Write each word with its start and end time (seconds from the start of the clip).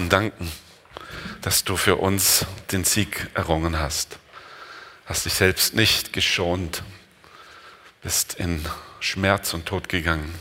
Herzen 0.00 0.08
danken, 0.08 0.50
dass 1.42 1.64
du 1.64 1.76
für 1.76 1.96
uns 1.96 2.46
den 2.72 2.84
Sieg 2.84 3.28
errungen 3.34 3.78
hast. 3.78 4.18
Hast 5.04 5.26
dich 5.26 5.34
selbst 5.34 5.74
nicht 5.74 6.14
geschont, 6.14 6.82
bist 8.02 8.34
in 8.34 8.64
Schmerz 9.00 9.52
und 9.52 9.66
Tod 9.66 9.90
gegangen. 9.90 10.34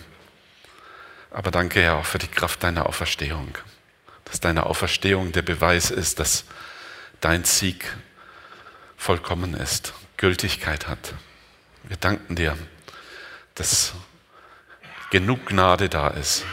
Aber 1.32 1.52
danke, 1.52 1.82
Herr, 1.82 1.98
auch 1.98 2.06
für 2.06 2.20
die 2.20 2.28
Kraft 2.28 2.64
deiner 2.64 2.86
Auferstehung. 2.86 3.58
Dass 4.26 4.40
deine 4.40 4.66
Auferstehung 4.66 5.34
der 5.34 5.42
Beweis 5.42 5.92
ist, 5.92 6.20
dass 6.20 6.46
dein 7.20 7.44
Sieg 7.44 7.86
vollkommen 8.96 9.56
ist, 9.56 9.94
Gültigkeit 10.16 10.88
hat. 10.88 11.16
Wir 11.84 11.98
danken 11.98 12.36
dir, 12.36 12.58
dass 13.56 13.94
genug 15.10 15.48
Gnade 15.48 15.90
da 15.90 16.08
ist, 16.10 16.46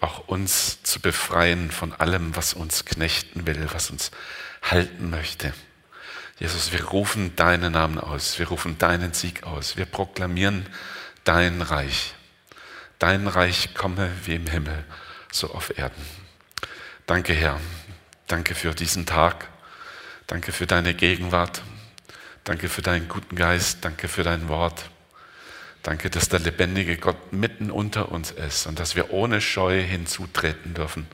auch 0.00 0.28
uns 0.28 0.82
zu 0.82 1.00
befreien 1.00 1.70
von 1.70 1.92
allem, 1.92 2.34
was 2.36 2.54
uns 2.54 2.84
knechten 2.84 3.46
will, 3.46 3.68
was 3.72 3.90
uns 3.90 4.10
halten 4.62 5.10
möchte. 5.10 5.52
Jesus, 6.38 6.72
wir 6.72 6.84
rufen 6.84 7.36
deinen 7.36 7.72
Namen 7.72 7.98
aus, 7.98 8.38
wir 8.38 8.48
rufen 8.48 8.78
deinen 8.78 9.12
Sieg 9.12 9.42
aus, 9.42 9.76
wir 9.76 9.84
proklamieren 9.84 10.66
dein 11.24 11.60
Reich. 11.60 12.14
Dein 12.98 13.26
Reich 13.26 13.74
komme 13.74 14.10
wie 14.24 14.34
im 14.34 14.46
Himmel, 14.46 14.84
so 15.30 15.52
auf 15.52 15.76
Erden. 15.76 16.06
Danke, 17.06 17.32
Herr. 17.34 17.60
Danke 18.26 18.54
für 18.54 18.74
diesen 18.74 19.04
Tag. 19.04 19.48
Danke 20.26 20.52
für 20.52 20.66
deine 20.66 20.94
Gegenwart. 20.94 21.62
Danke 22.44 22.68
für 22.68 22.82
deinen 22.82 23.08
guten 23.08 23.36
Geist. 23.36 23.84
Danke 23.84 24.08
für 24.08 24.22
dein 24.22 24.48
Wort. 24.48 24.90
Danke, 25.82 26.10
dass 26.10 26.28
der 26.28 26.40
lebendige 26.40 26.98
Gott 26.98 27.32
mitten 27.32 27.70
unter 27.70 28.12
uns 28.12 28.30
ist 28.30 28.66
und 28.66 28.78
dass 28.78 28.96
wir 28.96 29.12
ohne 29.12 29.40
Scheu 29.40 29.82
hinzutreten 29.82 30.74
dürfen, 30.74 31.06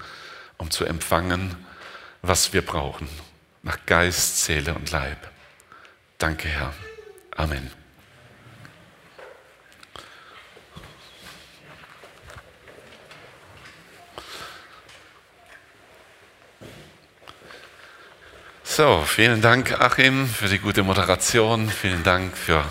um 0.57 0.71
zu 0.71 0.85
empfangen, 0.85 1.55
was 2.23 2.53
wir 2.53 2.63
brauchen, 2.63 3.09
nach 3.63 3.79
Geist, 3.87 4.45
Seele 4.45 4.75
und 4.75 4.91
Leib. 4.91 5.19
Danke, 6.19 6.49
Herr. 6.49 6.73
Amen. 7.37 7.71
So, 18.65 19.05
vielen 19.07 19.41
Dank, 19.41 19.81
Achim, 19.81 20.27
für 20.27 20.49
die 20.49 20.59
gute 20.59 20.83
Moderation. 20.83 21.71
Vielen 21.71 22.03
Dank 22.03 22.37
für 22.37 22.63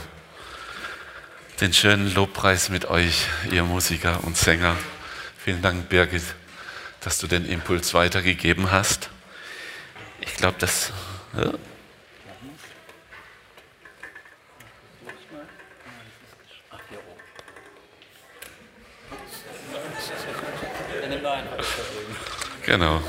den 1.61 1.73
schönen 1.73 2.14
Lobpreis 2.14 2.70
mit 2.70 2.86
euch, 2.86 3.28
ihr 3.50 3.64
Musiker 3.64 4.23
und 4.23 4.36
Sänger. 4.36 4.75
Vielen 5.38 5.62
Dank, 5.62 5.88
Birgit, 5.89 6.23
dass 7.02 7.17
du 7.17 7.28
den 7.28 7.45
Impuls 7.45 7.94
weitergegeben 7.94 8.72
hast. 8.72 9.09
Ich 10.20 10.36
glaube, 10.36 10.58
das. 10.59 10.92
Ja. 11.38 11.53
Genau. 22.66 23.02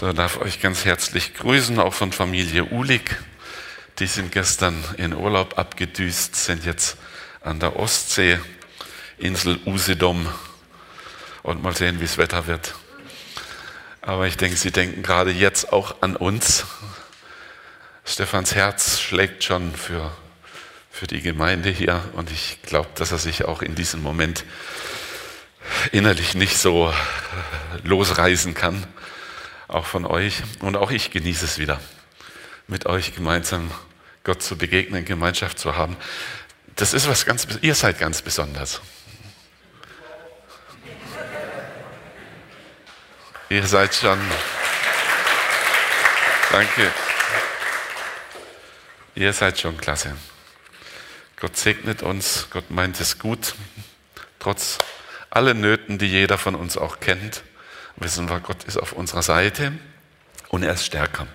So, 0.00 0.14
darf 0.14 0.38
euch 0.38 0.62
ganz 0.62 0.86
herzlich 0.86 1.34
grüßen, 1.34 1.78
auch 1.78 1.92
von 1.92 2.10
Familie 2.10 2.64
Ulig. 2.64 3.18
Die 3.98 4.06
sind 4.06 4.32
gestern 4.32 4.82
in 4.96 5.12
Urlaub 5.12 5.58
abgedüst, 5.58 6.34
sind 6.34 6.64
jetzt 6.64 6.96
an 7.42 7.60
der 7.60 7.76
Ostsee, 7.76 8.38
Insel 9.18 9.60
Usedom 9.66 10.26
und 11.42 11.62
mal 11.62 11.76
sehen, 11.76 12.00
wie 12.00 12.06
das 12.06 12.16
Wetter 12.16 12.46
wird. 12.46 12.74
Aber 14.00 14.26
ich 14.26 14.38
denke, 14.38 14.56
sie 14.56 14.70
denken 14.70 15.02
gerade 15.02 15.32
jetzt 15.32 15.70
auch 15.70 16.00
an 16.00 16.16
uns. 16.16 16.64
Stefans 18.06 18.54
Herz 18.54 19.00
schlägt 19.00 19.44
schon 19.44 19.74
für, 19.74 20.10
für 20.90 21.08
die 21.08 21.20
Gemeinde 21.20 21.68
hier 21.68 22.02
und 22.14 22.30
ich 22.30 22.62
glaube, 22.62 22.88
dass 22.94 23.12
er 23.12 23.18
sich 23.18 23.44
auch 23.44 23.60
in 23.60 23.74
diesem 23.74 24.02
Moment 24.02 24.46
innerlich 25.92 26.34
nicht 26.34 26.56
so 26.56 26.90
losreißen 27.84 28.54
kann 28.54 28.86
auch 29.70 29.86
von 29.86 30.06
euch. 30.06 30.42
Und 30.60 30.76
auch 30.76 30.90
ich 30.90 31.10
genieße 31.10 31.44
es 31.44 31.58
wieder, 31.58 31.80
mit 32.66 32.86
euch 32.86 33.14
gemeinsam 33.14 33.70
Gott 34.24 34.42
zu 34.42 34.56
begegnen, 34.56 35.04
Gemeinschaft 35.04 35.58
zu 35.58 35.76
haben. 35.76 35.96
Das 36.76 36.92
ist 36.92 37.08
was 37.08 37.24
ganz, 37.24 37.46
ihr 37.62 37.74
seid 37.74 37.98
ganz 37.98 38.22
besonders. 38.22 38.80
Ihr 43.48 43.66
seid 43.66 43.94
schon, 43.94 44.20
danke, 46.52 46.92
ihr 49.16 49.32
seid 49.32 49.58
schon 49.58 49.76
klasse. 49.76 50.16
Gott 51.40 51.56
segnet 51.56 52.02
uns, 52.02 52.46
Gott 52.50 52.70
meint 52.70 53.00
es 53.00 53.18
gut, 53.18 53.54
trotz 54.38 54.78
allen 55.30 55.60
Nöten, 55.60 55.98
die 55.98 56.06
jeder 56.06 56.38
von 56.38 56.54
uns 56.54 56.76
auch 56.76 57.00
kennt 57.00 57.42
wissen 58.00 58.28
wir, 58.28 58.40
Gott 58.40 58.64
ist 58.64 58.76
auf 58.76 58.92
unserer 58.92 59.22
Seite 59.22 59.72
und 60.48 60.62
er 60.62 60.72
ist 60.72 60.86
stärker. 60.86 61.26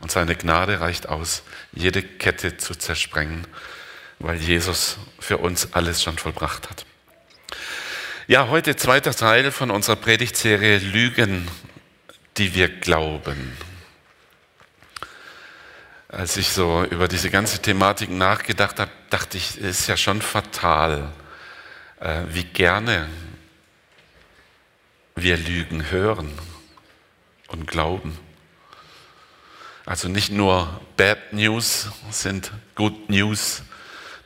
Und 0.00 0.10
seine 0.10 0.34
Gnade 0.34 0.80
reicht 0.80 1.08
aus, 1.08 1.42
jede 1.72 2.02
Kette 2.02 2.56
zu 2.56 2.74
zersprengen, 2.74 3.46
weil 4.18 4.36
Jesus 4.36 4.98
für 5.18 5.38
uns 5.38 5.72
alles 5.72 6.02
schon 6.02 6.18
vollbracht 6.18 6.68
hat. 6.68 6.84
Ja, 8.26 8.48
heute 8.48 8.74
zweiter 8.76 9.14
Teil 9.14 9.52
von 9.52 9.70
unserer 9.70 9.96
Predigtserie 9.96 10.78
Lügen, 10.78 11.48
die 12.36 12.54
wir 12.54 12.68
glauben. 12.68 13.56
Als 16.08 16.36
ich 16.36 16.48
so 16.48 16.84
über 16.84 17.08
diese 17.08 17.28
ganze 17.28 17.60
Thematik 17.60 18.10
nachgedacht 18.10 18.78
habe, 18.78 18.90
dachte 19.10 19.36
ich, 19.36 19.58
es 19.58 19.80
ist 19.80 19.86
ja 19.88 19.96
schon 19.96 20.22
fatal, 20.22 21.12
äh, 22.00 22.22
wie 22.28 22.44
gerne 22.44 23.08
wir 25.14 25.36
Lügen 25.36 25.90
hören 25.90 26.30
und 27.48 27.66
glauben. 27.66 28.18
Also 29.86 30.08
nicht 30.08 30.30
nur 30.30 30.80
Bad 30.96 31.32
News 31.32 31.88
sind 32.10 32.52
Good 32.74 33.10
News, 33.10 33.62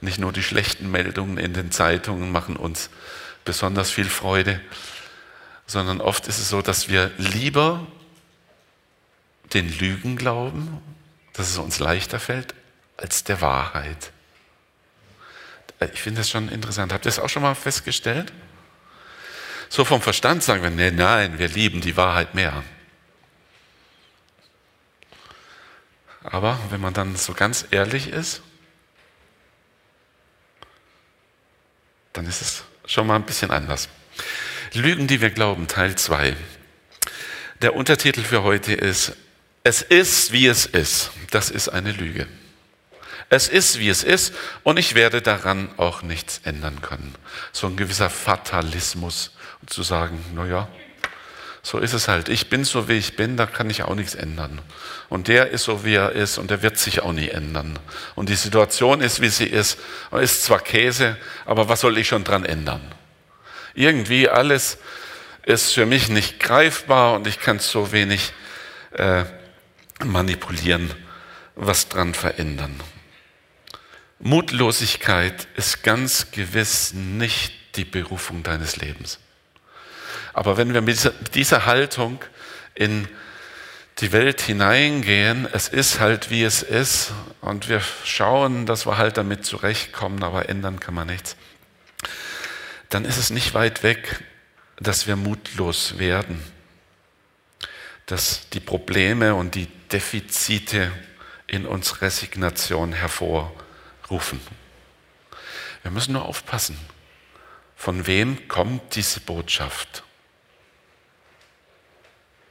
nicht 0.01 0.19
nur 0.19 0.33
die 0.33 0.43
schlechten 0.43 0.91
Meldungen 0.91 1.39
in 1.39 1.53
den 1.53 1.73
Zeitungen 1.73 2.31
machen 2.31 2.57
uns 2.57 2.91
besonders 3.45 3.91
viel 3.91 4.09
Freude, 4.09 4.61
sondern 5.67 6.01
oft 6.01 6.29
ist 6.29 6.39
es 6.39 6.49
so, 6.49 6.63
dass 6.63 6.89
wir 6.89 7.11
lieber 7.19 7.87
den 9.53 9.69
Lügen 9.79 10.17
glauben, 10.17 10.81
dass 11.33 11.51
es 11.51 11.59
uns 11.59 11.79
leichter 11.79 12.21
fällt, 12.21 12.55
als 12.97 13.25
der 13.25 13.41
Wahrheit. 13.41 14.13
Ich 15.93 16.03
finde 16.03 16.21
das 16.21 16.31
schon 16.31 16.49
interessant. 16.49 16.93
Habt 16.93 17.05
ihr 17.07 17.11
das 17.11 17.19
auch 17.19 17.29
schon 17.29 17.43
mal 17.43 17.55
festgestellt? 17.55 18.33
So 19.69 19.85
vom 19.85 20.01
Verstand 20.01 20.43
sagen 20.43 20.63
wir, 20.63 20.71
nee, 20.71 20.91
nein, 20.91 21.39
wir 21.39 21.49
lieben 21.49 21.81
die 21.81 21.97
Wahrheit 21.97 22.35
mehr. 22.35 22.65
Aber 26.25 26.59
wenn 26.71 26.81
man 26.81 26.95
dann 26.95 27.17
so 27.17 27.35
ganz 27.35 27.67
ehrlich 27.71 28.09
ist, 28.09 28.43
dann 32.13 32.27
ist 32.27 32.41
es 32.41 32.65
schon 32.87 33.07
mal 33.07 33.17
ein 33.17 33.27
bisschen 33.27 33.51
anders. 33.51 33.89
Lügen, 34.73 35.07
die 35.07 35.21
wir 35.21 35.31
glauben, 35.31 35.69
Teil 35.69 35.97
2. 35.97 36.37
Der 37.63 37.75
Untertitel 37.75 38.23
für 38.23 38.43
heute 38.43 38.73
ist, 38.73 39.13
es 39.65 39.83
ist, 39.83 40.33
wie 40.33 40.47
es 40.47 40.67
ist. 40.67 41.11
Das 41.31 41.51
ist 41.51 41.69
eine 41.69 41.93
Lüge. 41.93 42.27
Es 43.31 43.49
ist, 43.49 43.79
wie 43.79 43.89
es 43.89 44.05
ist 44.05 44.33
und 44.63 44.79
ich 44.79 44.95
werde 44.95 45.21
daran 45.21 45.71
auch 45.77 46.03
nichts 46.03 46.41
ändern 46.45 46.81
können. 46.81 47.15
So 47.53 47.67
ein 47.67 47.77
gewisser 47.77 48.09
Fatalismus 48.09 49.33
zu 49.67 49.83
sagen, 49.83 50.25
naja, 50.35 50.69
so 51.63 51.79
ist 51.79 51.93
es 51.93 52.09
halt. 52.09 52.29
Ich 52.29 52.49
bin 52.49 52.65
so, 52.65 52.89
wie 52.89 52.95
ich 52.95 53.17
bin, 53.17 53.37
da 53.37 53.47
kann 53.47 53.69
ich 53.69 53.83
auch 53.83 53.95
nichts 53.95 54.15
ändern. 54.15 54.61
Und 55.09 55.29
der 55.29 55.51
ist 55.51 55.65
so, 55.65 55.85
wie 55.85 55.95
er 55.95 56.13
ist 56.13 56.39
und 56.39 56.51
der 56.51 56.63
wird 56.63 56.79
sich 56.79 57.03
auch 57.03 57.13
nie 57.13 57.29
ändern. 57.29 57.79
Und 58.15 58.29
die 58.29 58.37
Situation 58.37 59.01
ist, 59.01 59.21
wie 59.21 59.29
sie 59.29 59.47
ist. 59.47 59.79
Und 60.11 60.23
ist 60.23 60.45
zwar 60.45 60.61
Käse, 60.61 61.17
aber 61.45 61.69
was 61.69 61.81
soll 61.81 61.99
ich 61.99 62.09
schon 62.09 62.25
dran 62.25 62.45
ändern? 62.45 62.81
Irgendwie 63.75 64.29
alles 64.29 64.79
ist 65.45 65.75
für 65.75 65.87
mich 65.87 66.09
nicht 66.09 66.41
greifbar 66.41 67.15
und 67.15 67.27
ich 67.27 67.41
kann 67.41 67.59
so 67.59 67.93
wenig 67.93 68.33
äh, 68.93 69.25
manipulieren, 70.05 70.93
was 71.55 71.89
dran 71.89 72.15
verändern. 72.15 72.81
Mutlosigkeit 74.21 75.47
ist 75.57 75.83
ganz 75.83 76.31
gewiss 76.31 76.93
nicht 76.93 77.77
die 77.77 77.85
Berufung 77.85 78.43
deines 78.43 78.77
Lebens. 78.77 79.19
Aber 80.39 80.57
wenn 80.57 80.73
wir 80.73 80.83
mit 80.83 81.13
dieser 81.35 81.67
Haltung 81.67 82.25
in 82.77 83.09
die 83.99 84.13
Welt 84.13 84.41
hineingehen, 84.41 85.49
es 85.53 85.67
ist 85.67 85.99
halt 85.99 86.31
wie 86.31 86.45
es 86.45 86.63
ist 86.63 87.11
und 87.41 87.69
wir 87.69 87.83
schauen, 88.05 88.65
dass 88.65 88.87
wir 88.87 88.99
halt 88.99 89.17
damit 89.17 89.45
zurechtkommen, 89.45 90.23
aber 90.23 90.49
ändern 90.49 90.79
kann 90.79 90.95
man 90.95 91.09
nichts, 91.09 91.35
dann 92.89 93.05
ist 93.05 93.17
es 93.17 93.31
nicht 93.31 93.53
weit 93.55 93.83
weg, 93.83 94.23
dass 94.77 95.09
wir 95.09 95.17
mutlos 95.17 95.99
werden, 95.99 96.41
dass 98.07 98.49
die 98.51 98.61
Probleme 98.61 99.35
und 99.35 99.57
die 99.57 99.67
Defizite 99.91 100.93
in 101.49 101.67
uns 101.67 102.01
Resignation 102.01 102.93
hervorrufen. 102.93 104.41
Wir 105.83 105.91
müssen 105.91 106.13
nur 106.13 106.27
aufpassen, 106.27 106.79
von 107.75 108.07
wem 108.07 108.47
kommt 108.47 108.95
diese 108.95 109.19
Botschaft. 109.19 110.05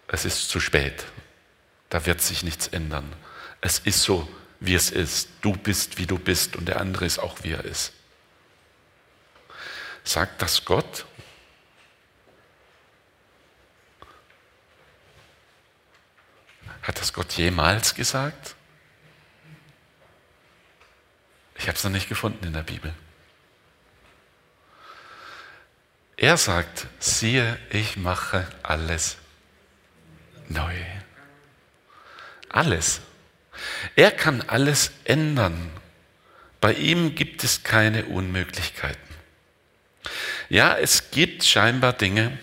Es 0.07 0.25
ist 0.25 0.50
zu 0.50 0.59
spät, 0.59 1.06
da 1.89 2.06
wird 2.06 2.21
sich 2.21 2.44
nichts 2.44 2.68
ändern. 2.68 3.13
Es 3.62 3.80
ist 3.80 4.04
so, 4.04 4.27
wie 4.59 4.75
es 4.75 4.89
ist. 4.89 5.30
Du 5.42 5.54
bist, 5.54 5.98
wie 5.98 6.06
du 6.06 6.18
bist 6.18 6.56
und 6.56 6.65
der 6.68 6.80
andere 6.80 7.06
ist 7.06 7.19
auch, 7.19 7.44
wie 7.44 7.51
er 7.51 7.65
ist. 7.65 7.94
Sagt 10.04 10.42
das 10.42 10.63
Gott? 10.63 11.06
Hat 16.81 17.00
das 17.00 17.12
Gott 17.12 17.33
jemals 17.33 17.94
gesagt? 17.94 18.56
Ich 21.56 21.68
habe 21.68 21.77
es 21.77 21.83
noch 21.83 21.92
nicht 21.92 22.07
gefunden 22.07 22.45
in 22.45 22.54
der 22.54 22.63
Bibel. 22.63 22.94
Er 26.15 26.38
sagt, 26.38 26.88
siehe, 27.00 27.59
ich 27.69 27.98
mache 27.98 28.48
alles 28.63 29.18
neu. 30.49 30.73
Alles. 32.49 33.01
Er 33.95 34.11
kann 34.11 34.41
alles 34.41 34.91
ändern. 35.03 35.71
Bei 36.59 36.73
ihm 36.73 37.15
gibt 37.15 37.44
es 37.44 37.63
keine 37.63 38.05
Unmöglichkeiten. 38.05 39.01
Ja, 40.49 40.77
es 40.77 41.11
gibt 41.11 41.44
scheinbar 41.44 41.94
Dinge, 41.94 42.38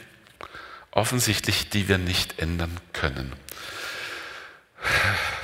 offensichtlich, 0.90 1.68
die 1.70 1.88
wir 1.88 1.98
nicht 1.98 2.38
ändern 2.38 2.78
können. 2.92 3.32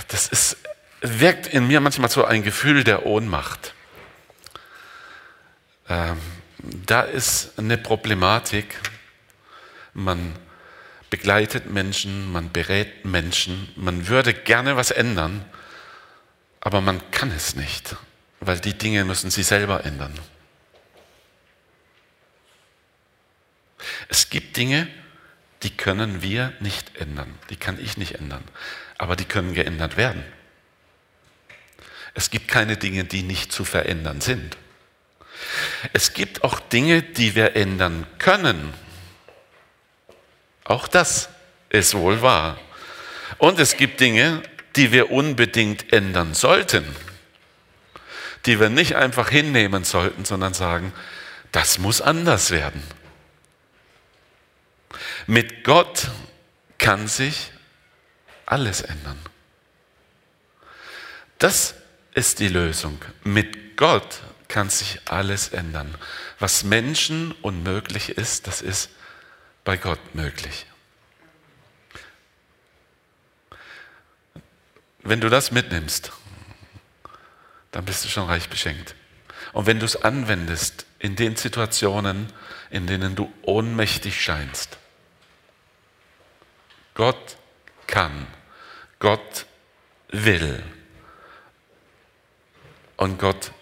Das 0.08 0.28
ist, 0.28 0.56
wirkt 1.00 1.46
in 1.46 1.66
mir 1.66 1.80
manchmal 1.80 2.10
so 2.10 2.24
ein 2.24 2.42
Gefühl 2.42 2.84
der 2.84 3.06
Ohnmacht. 3.06 3.74
Ähm, 5.88 6.18
da 6.58 7.02
ist 7.02 7.58
eine 7.58 7.78
Problematik. 7.78 8.78
Man 9.94 10.36
begleitet 11.10 11.68
Menschen, 11.70 12.32
man 12.32 12.52
berät 12.52 13.04
Menschen, 13.04 13.68
man 13.76 14.06
würde 14.08 14.32
gerne 14.32 14.76
was 14.76 14.90
ändern, 14.92 15.44
aber 16.60 16.80
man 16.80 17.10
kann 17.10 17.30
es 17.32 17.56
nicht, 17.56 17.96
weil 18.38 18.60
die 18.60 18.78
Dinge 18.78 19.04
müssen 19.04 19.30
sie 19.30 19.42
selber 19.42 19.84
ändern. 19.84 20.16
Es 24.08 24.30
gibt 24.30 24.56
Dinge, 24.56 24.88
die 25.62 25.70
können 25.76 26.22
wir 26.22 26.52
nicht 26.60 26.96
ändern, 26.96 27.38
die 27.50 27.56
kann 27.56 27.78
ich 27.78 27.96
nicht 27.96 28.14
ändern, 28.14 28.44
aber 28.98 29.16
die 29.16 29.24
können 29.24 29.54
geändert 29.54 29.96
werden. 29.96 30.24
Es 32.14 32.30
gibt 32.30 32.48
keine 32.48 32.76
Dinge, 32.76 33.04
die 33.04 33.22
nicht 33.22 33.52
zu 33.52 33.64
verändern 33.64 34.20
sind. 34.20 34.56
Es 35.92 36.12
gibt 36.12 36.44
auch 36.44 36.60
Dinge, 36.60 37.02
die 37.02 37.34
wir 37.34 37.56
ändern 37.56 38.06
können. 38.18 38.74
Auch 40.70 40.86
das 40.86 41.28
ist 41.68 41.94
wohl 41.94 42.22
wahr. 42.22 42.56
Und 43.38 43.58
es 43.58 43.76
gibt 43.76 43.98
Dinge, 43.98 44.40
die 44.76 44.92
wir 44.92 45.10
unbedingt 45.10 45.92
ändern 45.92 46.32
sollten, 46.32 46.84
die 48.46 48.60
wir 48.60 48.68
nicht 48.68 48.94
einfach 48.94 49.30
hinnehmen 49.30 49.82
sollten, 49.82 50.24
sondern 50.24 50.54
sagen, 50.54 50.92
das 51.50 51.78
muss 51.78 52.00
anders 52.00 52.52
werden. 52.52 52.84
Mit 55.26 55.64
Gott 55.64 56.08
kann 56.78 57.08
sich 57.08 57.50
alles 58.46 58.80
ändern. 58.80 59.18
Das 61.40 61.74
ist 62.14 62.38
die 62.38 62.46
Lösung. 62.46 63.04
Mit 63.24 63.76
Gott 63.76 64.20
kann 64.46 64.70
sich 64.70 65.00
alles 65.06 65.48
ändern. 65.48 65.92
Was 66.38 66.62
Menschen 66.62 67.32
unmöglich 67.42 68.10
ist, 68.10 68.46
das 68.46 68.62
ist 68.62 68.90
bei 69.64 69.76
Gott 69.76 70.14
möglich. 70.14 70.66
Wenn 75.02 75.20
du 75.20 75.28
das 75.28 75.50
mitnimmst, 75.50 76.12
dann 77.70 77.84
bist 77.84 78.04
du 78.04 78.08
schon 78.08 78.26
reich 78.26 78.48
beschenkt. 78.48 78.94
Und 79.52 79.66
wenn 79.66 79.78
du 79.78 79.86
es 79.86 80.02
anwendest 80.02 80.86
in 80.98 81.16
den 81.16 81.36
Situationen, 81.36 82.32
in 82.70 82.86
denen 82.86 83.16
du 83.16 83.32
ohnmächtig 83.42 84.22
scheinst, 84.22 84.78
Gott 86.94 87.36
kann, 87.86 88.26
Gott 88.98 89.46
will 90.08 90.62
und 92.96 93.18
Gott 93.18 93.52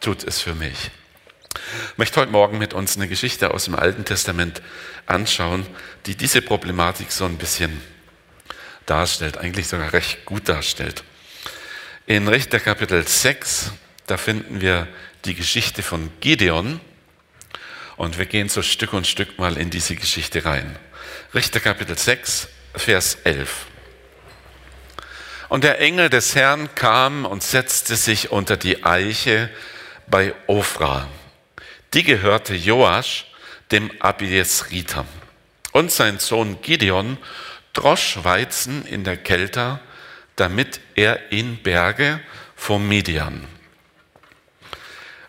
tut 0.00 0.22
es 0.24 0.40
für 0.40 0.54
mich. 0.54 0.90
Ich 1.92 1.98
möchte 1.98 2.20
heute 2.20 2.32
Morgen 2.32 2.58
mit 2.58 2.74
uns 2.74 2.96
eine 2.96 3.08
Geschichte 3.08 3.52
aus 3.52 3.64
dem 3.64 3.74
Alten 3.74 4.04
Testament 4.04 4.62
anschauen, 5.06 5.66
die 6.06 6.16
diese 6.16 6.42
Problematik 6.42 7.12
so 7.12 7.24
ein 7.24 7.38
bisschen 7.38 7.80
darstellt, 8.86 9.38
eigentlich 9.38 9.68
sogar 9.68 9.92
recht 9.92 10.24
gut 10.24 10.48
darstellt. 10.48 11.04
In 12.06 12.28
Richter 12.28 12.60
Kapitel 12.60 13.06
6, 13.06 13.72
da 14.06 14.16
finden 14.16 14.60
wir 14.60 14.88
die 15.24 15.34
Geschichte 15.34 15.82
von 15.82 16.10
Gideon 16.20 16.80
und 17.96 18.18
wir 18.18 18.26
gehen 18.26 18.48
so 18.48 18.62
Stück 18.62 18.92
und 18.92 19.06
Stück 19.06 19.38
mal 19.38 19.56
in 19.56 19.70
diese 19.70 19.96
Geschichte 19.96 20.44
rein. 20.44 20.76
Richter 21.34 21.60
Kapitel 21.60 21.96
6, 21.96 22.48
Vers 22.74 23.18
11. 23.24 23.66
Und 25.48 25.64
der 25.64 25.80
Engel 25.80 26.10
des 26.10 26.34
Herrn 26.34 26.74
kam 26.74 27.24
und 27.24 27.42
setzte 27.42 27.96
sich 27.96 28.30
unter 28.30 28.56
die 28.56 28.84
Eiche 28.84 29.50
bei 30.06 30.34
Ofra. 30.46 31.08
Die 31.94 32.02
gehörte 32.02 32.54
Joasch, 32.54 33.26
dem 33.70 33.90
Abiesriter. 34.00 35.06
Und 35.70 35.92
sein 35.92 36.18
Sohn 36.18 36.60
Gideon 36.60 37.18
drosch 37.72 38.18
Weizen 38.22 38.84
in 38.84 39.04
der 39.04 39.16
Kälte, 39.16 39.78
damit 40.34 40.80
er 40.96 41.32
ihn 41.32 41.62
berge 41.62 42.20
vor 42.56 42.80
Midian. 42.80 43.46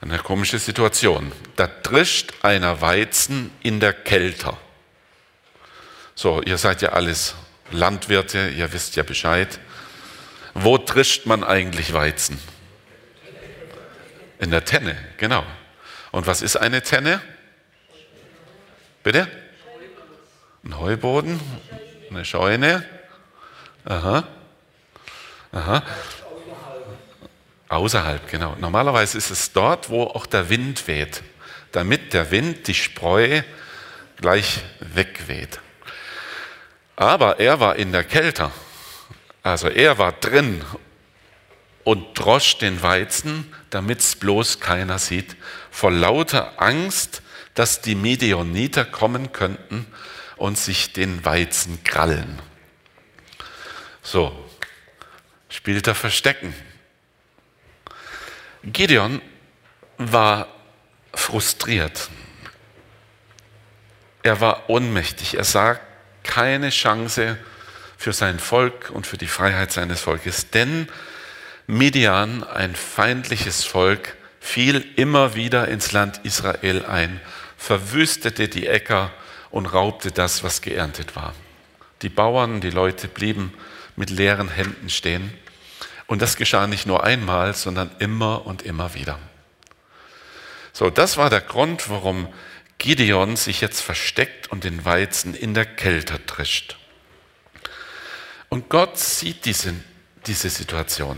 Eine 0.01 0.17
komische 0.19 0.57
Situation. 0.57 1.31
Da 1.55 1.67
drischt 1.67 2.33
einer 2.41 2.81
Weizen 2.81 3.51
in 3.61 3.79
der 3.79 3.93
Kälte. 3.93 4.57
So, 6.15 6.41
ihr 6.41 6.57
seid 6.57 6.81
ja 6.81 6.89
alles 6.89 7.35
Landwirte, 7.71 8.49
ihr 8.49 8.71
wisst 8.73 8.95
ja 8.95 9.03
Bescheid. 9.03 9.59
Wo 10.55 10.77
trischt 10.79 11.25
man 11.25 11.43
eigentlich 11.43 11.93
Weizen? 11.93 12.39
In 14.39 14.51
der 14.51 14.65
Tenne, 14.65 14.97
genau. 15.17 15.43
Und 16.15 16.27
was 16.27 16.41
ist 16.41 16.55
eine 16.55 16.81
Tenne? 16.81 17.19
Bitte? 19.03 19.27
Ein 20.63 20.79
Heuboden, 20.79 21.41
eine 22.09 22.23
Scheune. 22.23 22.85
Aha. 23.83 24.23
Aha. 25.51 25.83
Außerhalb, 27.67 28.31
genau. 28.31 28.55
Normalerweise 28.61 29.17
ist 29.17 29.29
es 29.29 29.51
dort, 29.51 29.89
wo 29.89 30.03
auch 30.03 30.25
der 30.25 30.49
Wind 30.49 30.87
weht, 30.87 31.21
damit 31.73 32.13
der 32.13 32.31
Wind 32.31 32.65
die 32.69 32.75
Spreu 32.75 33.41
gleich 34.15 34.61
wegweht. 34.79 35.59
Aber 36.95 37.41
er 37.41 37.59
war 37.59 37.75
in 37.75 37.91
der 37.91 38.05
Kälte, 38.05 38.51
also 39.43 39.67
er 39.67 39.97
war 39.97 40.13
drin 40.13 40.63
und 41.85 42.19
drosch 42.19 42.57
den 42.57 42.81
Weizen, 42.81 43.53
damit 43.69 43.99
es 43.99 44.15
bloß 44.17 44.59
keiner 44.59 44.99
sieht, 44.99 45.37
vor 45.71 45.91
lauter 45.91 46.61
Angst, 46.61 47.21
dass 47.53 47.79
die 47.79 47.95
Medioniter 47.95 48.83
kommen 48.83 49.31
könnten 49.31 49.85
und 50.35 50.57
sich 50.57 50.91
den 50.91 51.23
Weizen 51.23 51.81
krallen. 51.83 52.41
So, 54.01 54.33
spielt 55.47 55.87
er 55.87 55.95
Verstecken. 55.95 56.53
Gideon 58.63 59.21
war 59.97 60.47
frustriert. 61.13 62.09
Er 64.23 64.41
war 64.41 64.69
ohnmächtig. 64.71 65.35
Er 65.35 65.43
sah 65.43 65.79
keine 66.23 66.71
Chance 66.71 67.37
für 67.95 68.11
sein 68.11 68.39
Volk 68.39 68.89
und 68.89 69.05
für 69.05 69.17
die 69.17 69.27
Freiheit 69.27 69.71
seines 69.71 70.01
Volkes, 70.01 70.49
denn 70.49 70.89
Midian, 71.67 72.43
ein 72.43 72.75
feindliches 72.75 73.63
Volk, 73.63 74.15
fiel 74.39 74.85
immer 74.95 75.35
wieder 75.35 75.67
ins 75.67 75.91
Land 75.91 76.19
Israel 76.23 76.85
ein, 76.85 77.19
verwüstete 77.57 78.47
die 78.47 78.67
Äcker 78.67 79.11
und 79.49 79.65
raubte 79.65 80.11
das, 80.11 80.43
was 80.43 80.61
geerntet 80.61 81.15
war. 81.15 81.33
Die 82.03 82.09
Bauern, 82.09 82.61
die 82.61 82.69
Leute 82.69 83.07
blieben 83.07 83.53
mit 83.95 84.09
leeren 84.09 84.49
Händen 84.49 84.89
stehen. 84.89 85.33
Und 86.07 86.21
das 86.21 86.35
geschah 86.35 86.67
nicht 86.67 86.85
nur 86.85 87.03
einmal, 87.03 87.55
sondern 87.55 87.89
immer 87.99 88.45
und 88.45 88.61
immer 88.61 88.93
wieder. 88.93 89.17
So, 90.73 90.89
das 90.89 91.17
war 91.17 91.29
der 91.29 91.41
Grund, 91.41 91.89
warum 91.89 92.27
Gideon 92.77 93.37
sich 93.37 93.61
jetzt 93.61 93.81
versteckt 93.81 94.51
und 94.51 94.63
den 94.65 94.85
Weizen 94.85 95.33
in 95.33 95.53
der 95.53 95.65
Kälte 95.65 96.23
trischt. 96.25 96.77
Und 98.49 98.69
Gott 98.69 98.99
sieht 98.99 99.45
diese, 99.45 99.73
diese 100.27 100.49
Situation. 100.49 101.17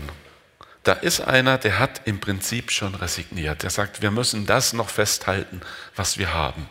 Da 0.88 0.94
ist 0.94 1.20
einer, 1.20 1.58
der 1.58 1.78
hat 1.78 2.00
im 2.06 2.18
Prinzip 2.18 2.70
schon 2.70 2.94
resigniert. 2.94 3.62
Der 3.62 3.68
sagt, 3.68 4.00
wir 4.00 4.10
müssen 4.10 4.46
das 4.46 4.72
noch 4.72 4.88
festhalten, 4.88 5.60
was 5.94 6.16
wir 6.16 6.32
haben. 6.32 6.66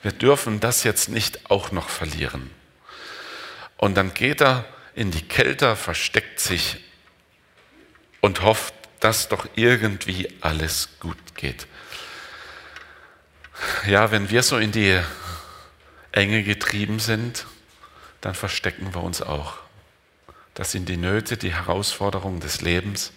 Wir 0.00 0.12
dürfen 0.12 0.60
das 0.60 0.84
jetzt 0.84 1.08
nicht 1.08 1.50
auch 1.50 1.72
noch 1.72 1.88
verlieren. 1.88 2.52
Und 3.76 3.96
dann 3.96 4.14
geht 4.14 4.42
er 4.42 4.64
in 4.94 5.10
die 5.10 5.26
Kälte, 5.26 5.74
versteckt 5.74 6.38
sich 6.38 6.84
und 8.20 8.42
hofft, 8.42 8.74
dass 9.00 9.26
doch 9.26 9.48
irgendwie 9.56 10.32
alles 10.40 10.90
gut 11.00 11.18
geht. 11.34 11.66
Ja, 13.88 14.12
wenn 14.12 14.30
wir 14.30 14.44
so 14.44 14.56
in 14.58 14.70
die 14.70 15.00
Enge 16.12 16.44
getrieben 16.44 17.00
sind, 17.00 17.44
dann 18.20 18.36
verstecken 18.36 18.94
wir 18.94 19.02
uns 19.02 19.20
auch. 19.20 19.54
Das 20.54 20.70
sind 20.70 20.88
die 20.88 20.96
Nöte, 20.96 21.36
die 21.36 21.56
Herausforderungen 21.56 22.38
des 22.38 22.60
Lebens. 22.60 23.12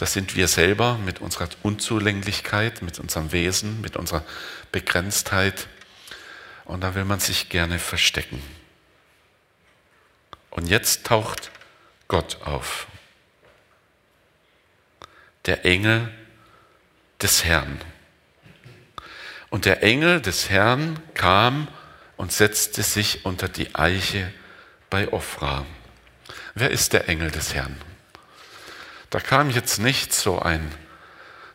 Das 0.00 0.14
sind 0.14 0.34
wir 0.34 0.48
selber 0.48 0.96
mit 0.96 1.20
unserer 1.20 1.50
Unzulänglichkeit, 1.62 2.80
mit 2.80 2.98
unserem 2.98 3.32
Wesen, 3.32 3.82
mit 3.82 3.98
unserer 3.98 4.24
Begrenztheit. 4.72 5.68
Und 6.64 6.80
da 6.80 6.94
will 6.94 7.04
man 7.04 7.20
sich 7.20 7.50
gerne 7.50 7.78
verstecken. 7.78 8.42
Und 10.48 10.70
jetzt 10.70 11.04
taucht 11.04 11.50
Gott 12.08 12.38
auf. 12.46 12.86
Der 15.44 15.66
Engel 15.66 16.10
des 17.20 17.44
Herrn. 17.44 17.78
Und 19.50 19.66
der 19.66 19.82
Engel 19.82 20.22
des 20.22 20.48
Herrn 20.48 20.98
kam 21.12 21.68
und 22.16 22.32
setzte 22.32 22.82
sich 22.82 23.26
unter 23.26 23.50
die 23.50 23.74
Eiche 23.74 24.32
bei 24.88 25.12
Ophra. 25.12 25.66
Wer 26.54 26.70
ist 26.70 26.94
der 26.94 27.06
Engel 27.06 27.30
des 27.30 27.52
Herrn? 27.52 27.76
Da 29.10 29.18
kam 29.18 29.50
jetzt 29.50 29.78
nicht 29.78 30.14
so 30.14 30.38
ein, 30.38 30.72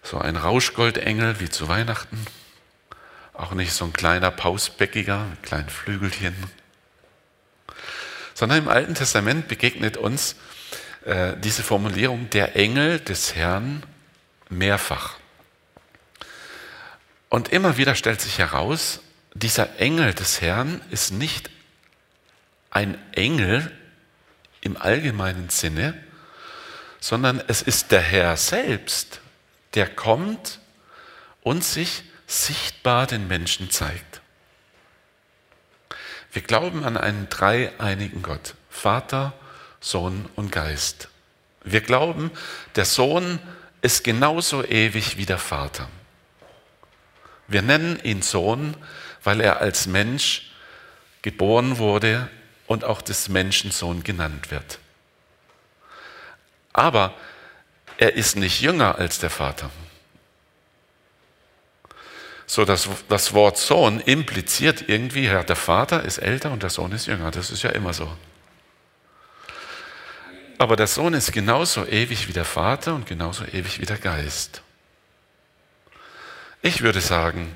so 0.04 0.18
ein 0.18 0.36
Rauschgoldengel 0.36 1.40
wie 1.40 1.50
zu 1.50 1.70
Weihnachten, 1.70 2.26
auch 3.34 3.54
nicht 3.54 3.72
so 3.72 3.86
ein 3.86 3.94
kleiner 3.94 4.30
Pausbäckiger 4.30 5.26
mit 5.26 5.44
kleinen 5.44 5.70
Flügelchen, 5.70 6.36
sondern 8.34 8.60
im 8.60 8.68
Alten 8.68 8.94
Testament 8.94 9.48
begegnet 9.48 9.96
uns 9.96 10.36
äh, 11.06 11.38
diese 11.38 11.64
Formulierung 11.64 12.30
der 12.30 12.58
Engel 12.58 13.00
des 13.00 13.36
Herrn 13.36 13.84
mehrfach. 14.50 15.16
Und 17.30 17.50
immer 17.50 17.78
wieder 17.78 17.96
stellt 17.96 18.20
sich 18.20 18.38
heraus, 18.38 19.00
dieser 19.34 19.80
Engel 19.80 20.14
des 20.14 20.42
Herrn 20.42 20.82
ist 20.92 21.12
nicht 21.12 21.50
ein 22.70 22.98
Engel 23.14 23.72
im 24.60 24.76
allgemeinen 24.76 25.50
Sinne, 25.50 25.94
sondern 27.00 27.42
es 27.48 27.62
ist 27.62 27.92
der 27.92 28.02
Herr 28.02 28.38
selbst, 28.38 29.22
der 29.74 29.88
kommt 29.88 30.60
und 31.42 31.64
sich 31.64 32.04
sichtbar 32.28 33.08
den 33.08 33.28
Menschen 33.28 33.70
zeigt. 33.70 34.22
Wir 36.32 36.42
glauben 36.42 36.84
an 36.84 36.98
einen 36.98 37.30
dreieinigen 37.30 38.22
Gott, 38.22 38.56
Vater, 38.70 39.34
Sohn 39.80 40.28
und 40.36 40.52
Geist. 40.52 41.10
Wir 41.64 41.82
glauben, 41.82 42.32
der 42.76 42.86
Sohn 42.86 43.40
ist 43.82 44.04
genauso 44.04 44.64
ewig 44.66 45.18
wie 45.18 45.26
der 45.26 45.38
Vater. 45.38 45.88
Wir 47.48 47.62
nennen 47.62 48.00
ihn 48.04 48.22
Sohn, 48.22 48.76
weil 49.24 49.40
er 49.40 49.62
als 49.62 49.88
Mensch 49.88 50.52
geboren 51.22 51.78
wurde 51.78 52.30
und 52.68 52.84
auch 52.84 53.02
des 53.02 53.30
Menschensohn 53.30 54.04
genannt 54.04 54.52
wird. 54.52 54.80
Aber 56.78 57.14
er 57.98 58.16
ist 58.16 58.36
nicht 58.36 58.60
jünger 58.60 58.98
als 58.98 59.18
der 59.18 59.30
Vater. 59.30 59.70
So 62.46 62.66
dass 62.66 62.90
das 63.08 63.34
Wort 63.34 63.58
Sohn 63.58 64.02
impliziert 64.02 64.90
irgendwie, 64.90 65.24
ja, 65.24 65.44
der 65.44 65.56
Vater 65.56 66.04
ist 66.04 66.18
älter 66.18 66.52
und 66.52 66.64
der 66.64 66.70
Sohn 66.70 66.92
ist 66.92 67.08
jünger. 67.08 67.32
Das 67.32 67.50
ist 67.50 67.64
ja 67.64 67.70
immer 67.70 67.94
so. 67.94 68.14
Aber 70.58 70.76
der 70.76 70.88
Sohn 70.88 71.14
ist 71.14 71.32
genauso 71.32 71.86
ewig 71.86 72.28
wie 72.28 72.34
der 72.34 72.44
Vater 72.44 72.94
und 72.94 73.06
genauso 73.06 73.46
ewig 73.46 73.80
wie 73.80 73.86
der 73.86 73.98
Geist. 73.98 74.62
Ich 76.62 76.82
würde 76.82 77.00
sagen, 77.00 77.56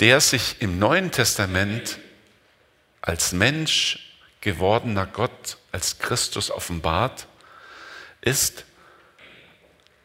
der 0.00 0.20
sich 0.20 0.60
im 0.60 0.80
Neuen 0.80 1.12
Testament 1.12 2.00
als 3.00 3.30
Mensch 3.30 4.16
gewordener 4.40 5.06
Gott, 5.06 5.58
als 5.70 6.00
Christus 6.00 6.50
offenbart, 6.50 7.28
ist 8.28 8.64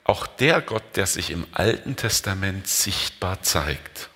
auch 0.06 0.27
der 0.27 0.62
Gott, 0.62 0.84
der 0.96 1.08
sich 1.08 1.30
im 1.30 1.46
Alten 1.51 1.96
Testament 1.96 2.68
sichtbar 2.68 3.42
zeigt. 3.42 4.10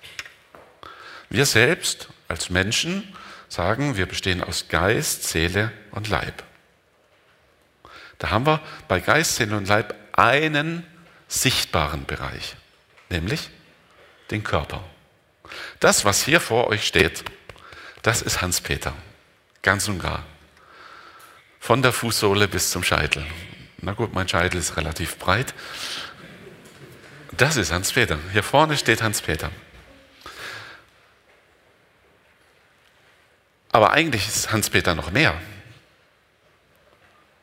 Wir 1.30 1.46
selbst 1.46 2.08
als 2.26 2.50
Menschen 2.50 3.14
sagen, 3.48 3.96
wir 3.96 4.06
bestehen 4.06 4.42
aus 4.42 4.68
Geist, 4.68 5.24
Seele 5.24 5.72
und 5.90 6.08
Leib. 6.08 6.42
Da 8.18 8.30
haben 8.30 8.46
wir 8.46 8.60
bei 8.88 9.00
Geist, 9.00 9.36
Seele 9.36 9.56
und 9.56 9.68
Leib 9.68 9.94
einen 10.12 10.86
sichtbaren 11.28 12.04
Bereich, 12.06 12.56
nämlich 13.08 13.50
den 14.30 14.42
Körper. 14.42 14.82
Das, 15.80 16.04
was 16.04 16.24
hier 16.24 16.40
vor 16.40 16.66
euch 16.68 16.86
steht, 16.86 17.24
das 18.02 18.22
ist 18.22 18.42
Hans-Peter, 18.42 18.94
ganz 19.62 19.88
und 19.88 20.00
gar. 20.00 20.24
Von 21.60 21.82
der 21.82 21.92
Fußsohle 21.92 22.48
bis 22.48 22.70
zum 22.70 22.82
Scheitel. 22.82 23.24
Na 23.80 23.92
gut, 23.92 24.12
mein 24.12 24.28
Scheitel 24.28 24.58
ist 24.58 24.76
relativ 24.76 25.18
breit. 25.18 25.54
Das 27.32 27.56
ist 27.56 27.70
Hans-Peter. 27.70 28.18
Hier 28.32 28.42
vorne 28.42 28.76
steht 28.76 29.02
Hans-Peter. 29.02 29.50
Aber 33.70 33.92
eigentlich 33.92 34.26
ist 34.26 34.50
Hans-Peter 34.50 34.94
noch 34.94 35.12
mehr. 35.12 35.40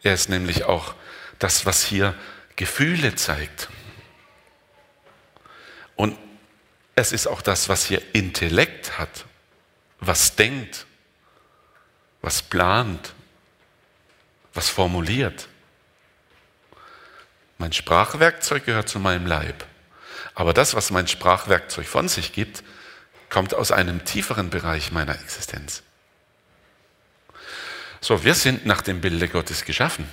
Er 0.04 0.14
ist 0.14 0.28
nämlich 0.28 0.66
auch 0.66 0.94
das, 1.40 1.66
was 1.66 1.84
hier 1.84 2.14
Gefühle 2.56 3.16
zeigt. 3.16 3.70
Und 5.96 6.18
es 6.96 7.12
ist 7.12 7.28
auch 7.28 7.42
das, 7.42 7.70
was 7.70 7.86
hier 7.86 8.02
Intellekt 8.14 8.98
hat, 8.98 9.26
was 10.00 10.36
denkt, 10.36 10.86
was 12.22 12.42
plant, 12.42 13.14
was 14.54 14.70
formuliert. 14.70 15.48
Mein 17.58 17.74
Sprachwerkzeug 17.74 18.66
gehört 18.66 18.90
zu 18.90 19.00
meinem 19.00 19.26
Leib. 19.26 19.66
Aber 20.34 20.54
das, 20.54 20.76
was 20.76 20.92
mein 20.92 21.08
Sprachwerkzeug 21.08 21.88
von 21.88 22.08
sich 22.08 22.34
gibt, 22.34 22.64
kommt 23.30 23.54
aus 23.54 23.72
einem 23.72 24.04
tieferen 24.06 24.50
Bereich 24.50 24.92
meiner 24.92 25.16
Existenz. 25.20 25.84
So, 28.02 28.24
wir 28.24 28.36
sind 28.36 28.66
nach 28.66 28.82
dem 28.82 29.02
Bilde 29.02 29.28
Gottes 29.28 29.66
geschaffen, 29.66 30.08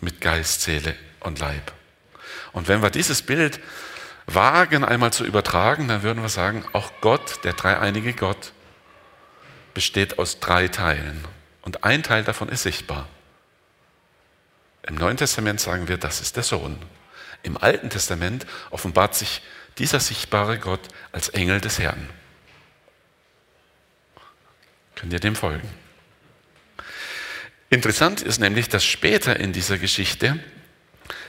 mit 0.00 0.20
Geist, 0.20 0.62
Seele 0.62 0.94
und 1.20 1.38
Leib. 1.38 1.72
Und 2.52 2.68
wenn 2.68 2.82
wir 2.82 2.90
dieses 2.90 3.22
Bild 3.22 3.60
wagen 4.26 4.84
einmal 4.84 5.12
zu 5.12 5.24
übertragen, 5.24 5.88
dann 5.88 6.02
würden 6.02 6.22
wir 6.22 6.28
sagen, 6.28 6.64
auch 6.72 6.90
Gott, 7.00 7.44
der 7.44 7.52
dreieinige 7.52 8.14
Gott, 8.14 8.52
besteht 9.74 10.18
aus 10.18 10.40
drei 10.40 10.68
Teilen. 10.68 11.22
Und 11.62 11.84
ein 11.84 12.02
Teil 12.02 12.24
davon 12.24 12.48
ist 12.48 12.62
sichtbar. 12.62 13.08
Im 14.86 14.94
Neuen 14.94 15.16
Testament 15.16 15.60
sagen 15.60 15.88
wir, 15.88 15.98
das 15.98 16.20
ist 16.20 16.36
der 16.36 16.42
Sohn. 16.42 16.78
Im 17.42 17.56
Alten 17.56 17.90
Testament 17.90 18.46
offenbart 18.70 19.14
sich 19.14 19.42
dieser 19.78 20.00
sichtbare 20.00 20.58
Gott 20.58 20.88
als 21.12 21.28
Engel 21.28 21.60
des 21.60 21.78
Herrn. 21.78 22.08
Könnt 24.94 25.12
ihr 25.12 25.20
dem 25.20 25.36
folgen? 25.36 25.68
Interessant 27.68 28.22
ist 28.22 28.38
nämlich, 28.38 28.68
dass 28.68 28.84
später 28.84 29.38
in 29.38 29.52
dieser 29.52 29.76
Geschichte 29.76 30.38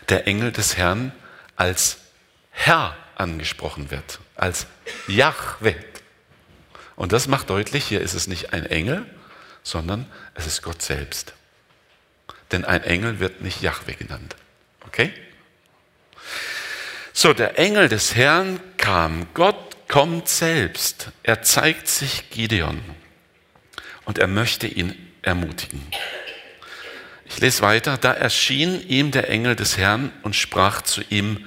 der 0.08 0.28
Engel 0.28 0.52
des 0.52 0.78
Herrn 0.78 1.12
als 1.56 1.98
Herr 2.52 2.96
angesprochen 3.16 3.92
wird, 3.92 4.20
als 4.36 4.68
Yahweh. 5.08 5.76
Und 6.96 7.12
das 7.12 7.28
macht 7.28 7.50
deutlich, 7.50 7.86
hier 7.86 8.02
ist 8.02 8.14
es 8.14 8.28
nicht 8.28 8.54
ein 8.54 8.66
Engel, 8.66 9.06
sondern 9.64 10.10
es 10.36 10.46
ist 10.46 10.62
Gott 10.62 10.82
selbst. 10.82 11.34
Denn 12.52 12.66
ein 12.66 12.84
Engel 12.84 13.20
wird 13.20 13.42
nicht 13.42 13.62
Yahweh 13.62 13.94
genannt. 13.94 14.36
Okay? 14.86 15.14
So, 17.14 17.34
der 17.34 17.58
Engel 17.58 17.90
des 17.90 18.16
Herrn 18.16 18.60
kam. 18.78 19.28
Gott 19.34 19.88
kommt 19.88 20.30
selbst. 20.30 21.10
Er 21.24 21.42
zeigt 21.42 21.88
sich 21.88 22.30
Gideon. 22.30 22.80
Und 24.06 24.20
er 24.20 24.28
möchte 24.28 24.68
ihn 24.68 24.96
ermutigen. 25.22 25.86
Ich 27.26 27.40
lese 27.40 27.62
weiter. 27.62 27.98
Da 27.98 28.14
erschien 28.14 28.88
ihm 28.88 29.12
der 29.12 29.30
Engel 29.30 29.56
des 29.56 29.78
Herrn 29.78 30.12
und 30.24 30.36
sprach 30.36 30.82
zu 30.82 31.02
ihm, 31.10 31.46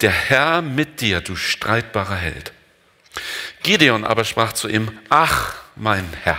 der 0.00 0.10
Herr 0.10 0.62
mit 0.62 1.00
dir, 1.00 1.20
du 1.20 1.36
streitbarer 1.36 2.16
Held. 2.16 2.52
Gideon 3.62 4.04
aber 4.04 4.24
sprach 4.24 4.52
zu 4.52 4.68
ihm, 4.68 4.98
ach 5.10 5.54
mein 5.76 6.08
Herr, 6.22 6.38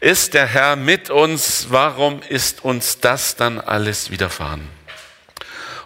ist 0.00 0.34
der 0.34 0.46
Herr 0.46 0.76
mit 0.76 1.10
uns, 1.10 1.66
warum 1.70 2.22
ist 2.22 2.64
uns 2.64 3.00
das 3.00 3.36
dann 3.36 3.60
alles 3.60 4.10
widerfahren? 4.10 4.68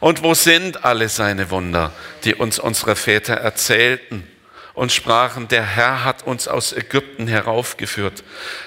Und 0.01 0.23
wo 0.23 0.35
sind 0.35 0.85
alle 0.85 1.09
seine 1.09 1.51
Wunder, 1.51 1.93
die 2.25 2.35
uns 2.35 2.59
unsere 2.59 2.97
Väter 2.97 3.35
erzählten 3.35 4.27
und 4.75 4.93
sprachen, 4.93 5.49
der 5.49 5.65
Herr 5.65 6.05
hat 6.05 6.25
uns 6.25 6.49
aus 6.49 6.73
Ägypten 6.73 7.27
heraufgeführt. 7.27 8.25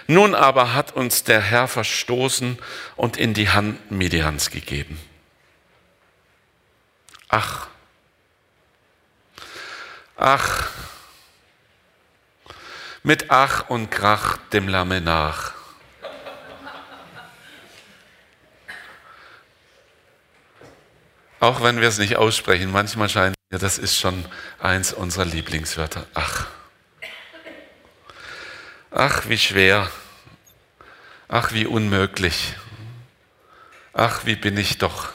Nun 0.08 0.36
aber 0.36 0.74
hat 0.74 0.96
uns 0.96 1.24
der 1.24 1.42
Herr 1.42 1.68
verstoßen 1.68 2.58
und 2.96 3.18
in 3.18 3.34
die 3.34 3.50
Hand 3.50 3.92
Midians 3.92 4.52
gegeben. 4.52 5.00
Ach, 7.28 7.68
ach, 10.16 10.70
mit 13.06 13.30
Ach 13.30 13.70
und 13.70 13.92
Krach 13.92 14.38
dem 14.52 14.68
Lamme 14.68 15.00
nach. 15.00 15.54
Auch 21.40 21.62
wenn 21.62 21.80
wir 21.80 21.88
es 21.88 22.00
nicht 22.00 22.16
aussprechen, 22.16 22.72
manchmal 22.72 23.08
scheint 23.08 23.36
mir, 23.52 23.60
das 23.60 23.78
ist 23.78 24.00
schon 24.00 24.26
eins 24.58 24.92
unserer 24.92 25.26
Lieblingswörter. 25.26 26.08
Ach. 26.16 26.48
Ach, 28.90 29.30
wie 29.30 29.38
schwer. 29.38 29.92
Ach, 31.28 31.52
wie 31.52 31.68
unmöglich. 31.68 32.56
Ach, 33.94 34.26
wie 34.26 34.36
bin 34.36 34.58
ich 34.58 34.80
doch. 34.80 35.10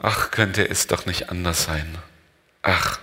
Ach, 0.00 0.30
könnte 0.30 0.68
es 0.68 0.86
doch 0.86 1.04
nicht 1.04 1.30
anders 1.30 1.64
sein. 1.64 1.98
Ach. 2.62 3.00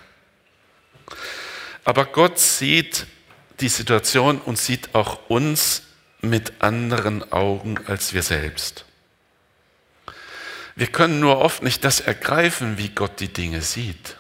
Aber 1.84 2.06
Gott 2.06 2.40
sieht 2.40 3.08
die 3.60 3.70
Situation 3.70 4.40
und 4.40 4.58
sieht 4.58 4.96
auch 4.96 5.30
uns 5.30 5.84
mit 6.22 6.62
anderen 6.62 7.32
Augen 7.32 7.78
als 7.88 8.14
wir 8.14 8.24
selbst. 8.24 8.86
Wir 10.76 10.88
können 10.88 11.20
nur 11.20 11.40
oft 11.40 11.64
nicht 11.64 11.84
das 11.86 12.02
ergreifen, 12.02 12.78
wie 12.78 12.90
Gott 12.90 13.20
die 13.20 13.32
Dinge 13.32 13.62
sieht. 13.62 14.18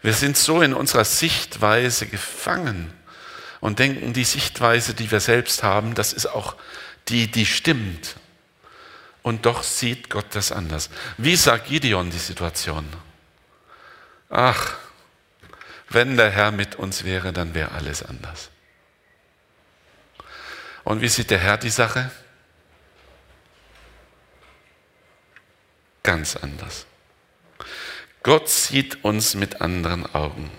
Wir 0.00 0.14
sind 0.14 0.36
so 0.36 0.62
in 0.62 0.72
unserer 0.72 1.04
Sichtweise 1.04 2.06
gefangen 2.06 2.92
und 3.60 3.78
denken, 3.78 4.12
die 4.12 4.24
Sichtweise, 4.24 4.94
die 4.94 5.10
wir 5.10 5.20
selbst 5.20 5.62
haben, 5.62 5.94
das 5.94 6.12
ist 6.12 6.26
auch 6.26 6.56
die, 7.08 7.30
die 7.30 7.46
stimmt. 7.46 8.16
Und 9.22 9.44
doch 9.44 9.62
sieht 9.62 10.08
Gott 10.08 10.26
das 10.30 10.52
anders. 10.52 10.88
Wie 11.18 11.36
sah 11.36 11.58
Gideon 11.58 12.10
die 12.10 12.18
Situation? 12.18 12.86
Ach, 14.30 14.76
wenn 15.90 16.16
der 16.16 16.30
Herr 16.30 16.50
mit 16.50 16.76
uns 16.76 17.04
wäre, 17.04 17.32
dann 17.32 17.54
wäre 17.54 17.72
alles 17.72 18.02
anders. 18.02 18.50
Und 20.84 21.00
wie 21.00 21.08
sieht 21.08 21.30
der 21.30 21.38
Herr 21.38 21.56
die 21.56 21.70
Sache? 21.70 22.10
Ganz 26.02 26.36
anders. 26.36 26.86
Gott 28.22 28.48
sieht 28.48 29.04
uns 29.04 29.34
mit 29.34 29.60
anderen 29.60 30.06
Augen. 30.14 30.50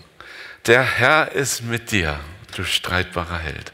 Der 0.66 0.84
Herr 0.84 1.32
ist 1.32 1.64
mit 1.64 1.92
dir, 1.92 2.20
du 2.56 2.64
streitbarer 2.64 3.40
Held. 3.40 3.74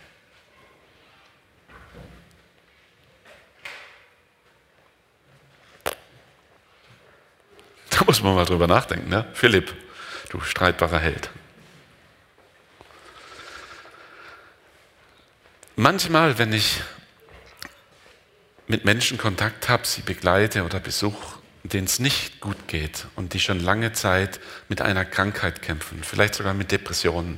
Da 7.90 8.04
muss 8.06 8.22
man 8.22 8.36
mal 8.36 8.46
drüber 8.46 8.68
nachdenken, 8.68 9.10
ne? 9.10 9.26
Philipp, 9.34 9.74
du 10.30 10.42
streitbarer 10.42 11.00
Held. 11.00 11.30
Manchmal, 15.78 16.38
wenn 16.38 16.54
ich 16.54 16.82
mit 18.66 18.86
Menschen 18.86 19.18
Kontakt 19.18 19.68
habe, 19.68 19.86
sie 19.86 20.02
begleite 20.02 20.64
oder 20.64 20.80
besuche, 20.80 21.38
denen 21.64 21.86
es 21.86 22.00
nicht 22.00 22.40
gut 22.40 22.70
geht 22.70 23.08
und 23.18 23.34
die 23.34 23.42
schon 23.42 23.60
lange 23.60 23.92
Zeit 23.92 24.40
mit 24.70 24.82
einer 24.82 25.04
Krankheit 25.04 25.62
kämpfen, 25.62 26.02
vielleicht 26.02 26.36
sogar 26.36 26.54
mit 26.54 26.72
Depressionen. 26.72 27.38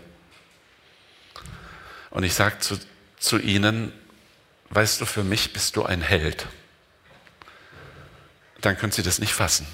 Und 2.11 2.23
ich 2.23 2.35
sage 2.35 2.59
zu, 2.59 2.77
zu 3.17 3.39
ihnen, 3.39 3.91
weißt 4.69 5.01
du, 5.01 5.05
für 5.05 5.23
mich 5.23 5.51
bist 5.51 5.75
du 5.75 5.83
ein 5.83 6.01
Held. 6.01 6.45
Dann 8.61 8.77
können 8.77 8.91
sie 8.91 9.03
das 9.03 9.17
nicht 9.17 9.33
fassen. 9.33 9.65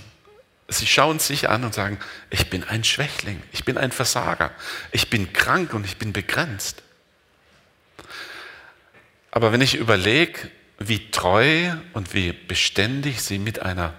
Sie 0.69 0.87
schauen 0.87 1.19
sich 1.19 1.49
an 1.49 1.65
und 1.65 1.73
sagen, 1.73 1.99
ich 2.29 2.49
bin 2.49 2.63
ein 2.63 2.85
Schwächling, 2.85 3.43
ich 3.51 3.65
bin 3.65 3.77
ein 3.77 3.91
Versager, 3.91 4.51
ich 4.93 5.09
bin 5.09 5.33
krank 5.33 5.73
und 5.73 5.85
ich 5.85 5.97
bin 5.97 6.13
begrenzt. 6.13 6.81
Aber 9.35 9.51
wenn 9.51 9.61
ich 9.61 9.73
überlege, 9.73 10.51
wie 10.77 11.09
treu 11.09 11.71
und 11.93 12.13
wie 12.13 12.33
beständig 12.33 13.23
sie 13.23 13.39
mit 13.39 13.63
einer 13.63 13.95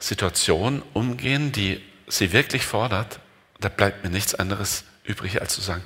Situation 0.00 0.82
umgehen, 0.94 1.52
die 1.52 1.80
sie 2.08 2.32
wirklich 2.32 2.66
fordert, 2.66 3.20
da 3.60 3.68
bleibt 3.68 4.02
mir 4.02 4.10
nichts 4.10 4.34
anderes 4.34 4.82
übrig, 5.04 5.40
als 5.40 5.54
zu 5.54 5.60
sagen, 5.60 5.84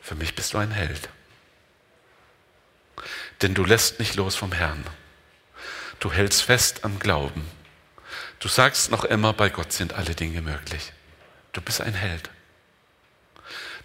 für 0.00 0.14
mich 0.14 0.34
bist 0.34 0.54
du 0.54 0.58
ein 0.58 0.70
Held. 0.70 1.10
Denn 3.42 3.52
du 3.52 3.62
lässt 3.62 3.98
nicht 3.98 4.14
los 4.14 4.36
vom 4.36 4.52
Herrn. 4.52 4.82
Du 6.00 6.10
hältst 6.10 6.44
fest 6.44 6.82
am 6.82 6.98
Glauben. 6.98 7.46
Du 8.38 8.48
sagst 8.48 8.90
noch 8.90 9.04
immer, 9.04 9.34
bei 9.34 9.50
Gott 9.50 9.70
sind 9.70 9.92
alle 9.92 10.14
Dinge 10.14 10.40
möglich. 10.40 10.94
Du 11.52 11.60
bist 11.60 11.82
ein 11.82 11.92
Held. 11.92 12.30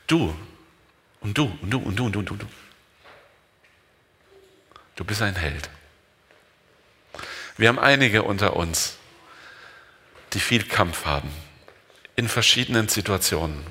Du 0.08 0.34
und 1.20 1.38
du 1.38 1.58
und 1.62 1.72
du 1.72 1.80
und 1.80 1.98
du 1.98 2.06
und 2.06 2.14
du 2.14 2.20
und 2.20 2.42
du. 2.42 2.48
Du 5.00 5.06
bist 5.06 5.22
ein 5.22 5.38
Held. 5.38 5.70
Wir 7.56 7.70
haben 7.70 7.80
einige 7.80 8.24
unter 8.24 8.58
uns, 8.58 8.98
die 10.34 10.42
viel 10.42 10.68
Kampf 10.68 11.06
haben, 11.06 11.32
in 12.18 12.28
verschiedenen 12.28 12.90
Situationen 12.90 13.66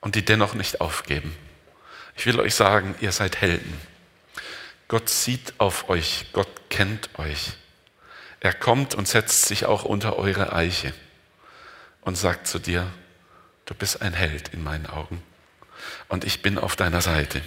und 0.00 0.14
die 0.14 0.24
dennoch 0.24 0.54
nicht 0.54 0.80
aufgeben. 0.80 1.36
Ich 2.16 2.24
will 2.24 2.40
euch 2.40 2.54
sagen, 2.54 2.94
ihr 3.02 3.12
seid 3.12 3.42
Helden. 3.42 3.78
Gott 4.88 5.10
sieht 5.10 5.52
auf 5.58 5.90
euch, 5.90 6.28
Gott 6.32 6.70
kennt 6.70 7.10
euch. 7.18 7.52
Er 8.40 8.54
kommt 8.54 8.94
und 8.94 9.06
setzt 9.06 9.44
sich 9.44 9.66
auch 9.66 9.84
unter 9.84 10.16
eure 10.16 10.54
Eiche 10.54 10.94
und 12.00 12.16
sagt 12.16 12.46
zu 12.46 12.58
dir, 12.58 12.90
du 13.66 13.74
bist 13.74 14.00
ein 14.00 14.14
Held 14.14 14.48
in 14.48 14.64
meinen 14.64 14.86
Augen 14.86 15.22
und 16.08 16.24
ich 16.24 16.40
bin 16.40 16.56
auf 16.56 16.74
deiner 16.74 17.02
Seite. 17.02 17.42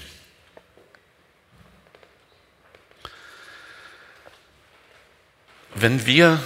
Wenn 5.82 6.06
wir 6.06 6.44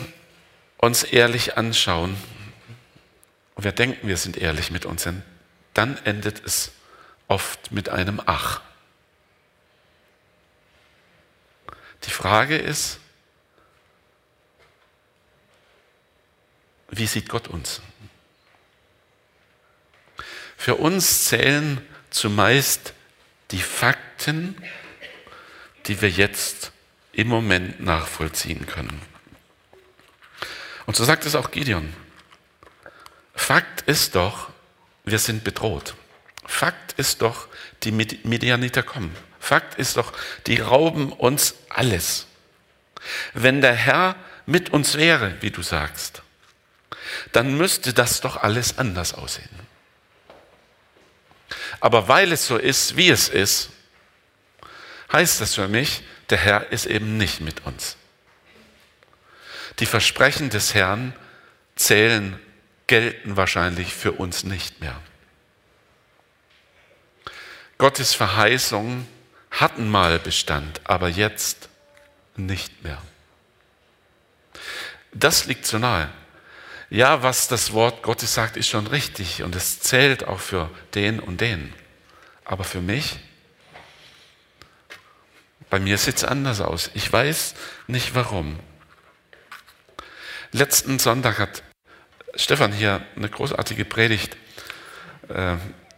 uns 0.78 1.02
ehrlich 1.04 1.58
anschauen, 1.58 2.16
und 3.56 3.64
wir 3.64 3.72
denken, 3.72 4.08
wir 4.08 4.18
sind 4.18 4.38
ehrlich 4.38 4.70
mit 4.70 4.86
uns, 4.86 5.10
dann 5.74 5.98
endet 6.06 6.46
es 6.46 6.72
oft 7.28 7.72
mit 7.72 7.90
einem 7.90 8.22
Ach. 8.28 8.62
Die 12.04 12.12
Frage 12.12 12.58
ist, 12.60 13.00
wie 16.90 17.08
sieht 17.08 17.28
Gott 17.28 17.48
uns? 17.48 17.82
Für 20.58 20.76
uns 20.76 21.26
zählen 21.26 21.82
zumeist 22.12 22.94
die 23.50 23.64
Fakten, 23.64 24.56
die 25.88 26.02
wir 26.02 26.12
jetzt 26.12 26.72
im 27.14 27.30
Moment 27.30 27.80
nachvollziehen 27.80 28.68
können. 28.68 29.13
Und 30.86 30.96
so 30.96 31.04
sagt 31.04 31.26
es 31.26 31.36
auch 31.36 31.52
Gideon. 31.52 31.94
Fakt 33.36 33.82
ist 33.82 34.16
doch, 34.16 34.50
wir 35.04 35.20
sind 35.20 35.44
bedroht. 35.44 35.96
Fakt 36.46 36.94
ist 36.94 37.22
doch, 37.22 37.48
die 37.84 37.92
Medianiter 37.92 38.84
kommen. 38.84 39.16
Fakt 39.40 39.80
ist 39.80 39.98
doch, 39.98 40.14
die 40.48 40.60
rauben 40.60 41.12
uns 41.12 41.56
alles. 41.70 42.28
Wenn 43.34 43.62
der 43.62 43.74
Herr 43.74 44.16
mit 44.46 44.70
uns 44.70 44.96
wäre, 44.96 45.36
wie 45.42 45.52
du 45.52 45.62
sagst, 45.62 46.22
dann 47.32 47.58
müsste 47.58 47.94
das 47.94 48.22
doch 48.22 48.38
alles 48.38 48.78
anders 48.78 49.14
aussehen. 49.14 49.50
Aber 51.80 52.08
weil 52.08 52.32
es 52.32 52.48
so 52.48 52.58
ist, 52.58 52.96
wie 52.96 53.10
es 53.10 53.30
ist, 53.30 53.70
heißt 55.12 55.42
das 55.42 55.56
für 55.56 55.68
mich, 55.68 56.04
der 56.30 56.38
Herr 56.38 56.72
ist 56.72 56.86
eben 56.86 57.18
nicht 57.18 57.42
mit 57.42 57.66
uns. 57.66 57.98
Die 59.80 59.86
Versprechen 59.86 60.50
des 60.50 60.74
Herrn 60.74 61.14
zählen, 61.76 62.40
gelten 62.88 63.38
wahrscheinlich 63.38 63.94
für 63.94 64.12
uns 64.12 64.44
nicht 64.44 64.82
mehr. 64.82 65.00
Gottes 67.78 68.14
Verheißungen 68.14 69.08
hatten 69.52 69.90
mal 69.90 70.20
Bestand, 70.20 70.82
aber 70.84 71.10
jetzt 71.10 71.70
nicht 72.36 72.84
mehr. 72.84 73.02
Das 75.12 75.46
liegt 75.46 75.66
so 75.66 75.78
nahe. 75.78 76.10
ja, 76.90 77.24
was 77.24 77.48
das 77.48 77.74
Wort 77.74 78.04
Gottes 78.04 78.34
sagt, 78.34 78.56
ist 78.56 78.68
schon 78.68 78.88
richtig 78.88 79.42
und 79.44 79.56
es 79.56 79.80
zählt 79.80 80.26
auch 80.28 80.40
für 80.40 80.70
den 80.94 81.20
und 81.20 81.42
den. 81.42 81.74
Aber 82.46 82.64
für 82.64 82.82
mich, 82.82 83.20
bei 85.70 85.80
mir 85.80 85.98
sieht 85.98 86.18
es 86.18 86.24
anders 86.24 86.62
aus. 86.62 86.92
Ich 86.94 87.12
weiß 87.12 87.56
nicht 87.88 88.14
warum. 88.14 88.60
Letzten 90.54 91.00
Sonntag 91.00 91.40
hat 91.40 91.64
Stefan 92.36 92.72
hier 92.72 93.04
eine 93.16 93.28
großartige 93.28 93.86
Predigt 93.86 94.38
äh, 95.28 95.56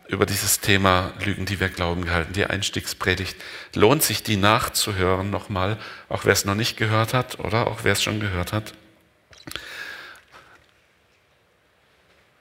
über 0.08 0.26
dieses 0.26 0.62
Thema 0.62 1.12
Lügen, 1.26 1.46
die 1.46 1.60
wir 1.60 1.68
glauben, 1.68 2.06
gehalten. 2.06 2.32
Die 2.32 2.46
Einstiegspredigt. 2.46 3.36
Lohnt 3.74 4.02
sich, 4.02 4.24
die 4.24 4.38
nachzuhören 4.38 5.30
nochmal, 5.30 5.78
auch 6.08 6.24
wer 6.24 6.32
es 6.32 6.46
noch 6.46 6.56
nicht 6.56 6.78
gehört 6.78 7.13
hat 7.13 7.39
oder 7.39 7.68
auch 7.68 7.84
wer 7.84 7.91
es 7.91 8.02
schon 8.02 8.22
gehört 8.22 8.54
hat. 8.54 8.74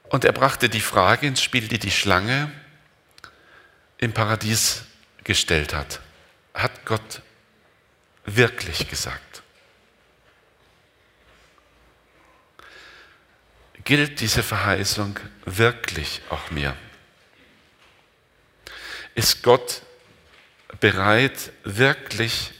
Und 0.08 0.24
er 0.24 0.32
brachte 0.32 0.68
die 0.68 0.80
Frage 0.80 1.26
ins 1.26 1.42
Spiel, 1.42 1.66
die 1.66 1.80
die 1.80 1.90
Schlange 1.90 2.52
im 3.98 4.12
Paradies 4.12 4.84
gestellt 5.24 5.74
hat. 5.74 5.98
Hat 6.54 6.84
Gott 6.84 7.22
wirklich 8.24 8.88
gesagt? 8.88 9.23
Gilt 13.84 14.20
diese 14.20 14.42
Verheißung 14.42 15.18
wirklich 15.44 16.22
auch 16.30 16.50
mir? 16.50 16.74
Ist 19.14 19.42
Gott 19.42 19.82
bereit, 20.80 21.52
wirklich 21.62 22.52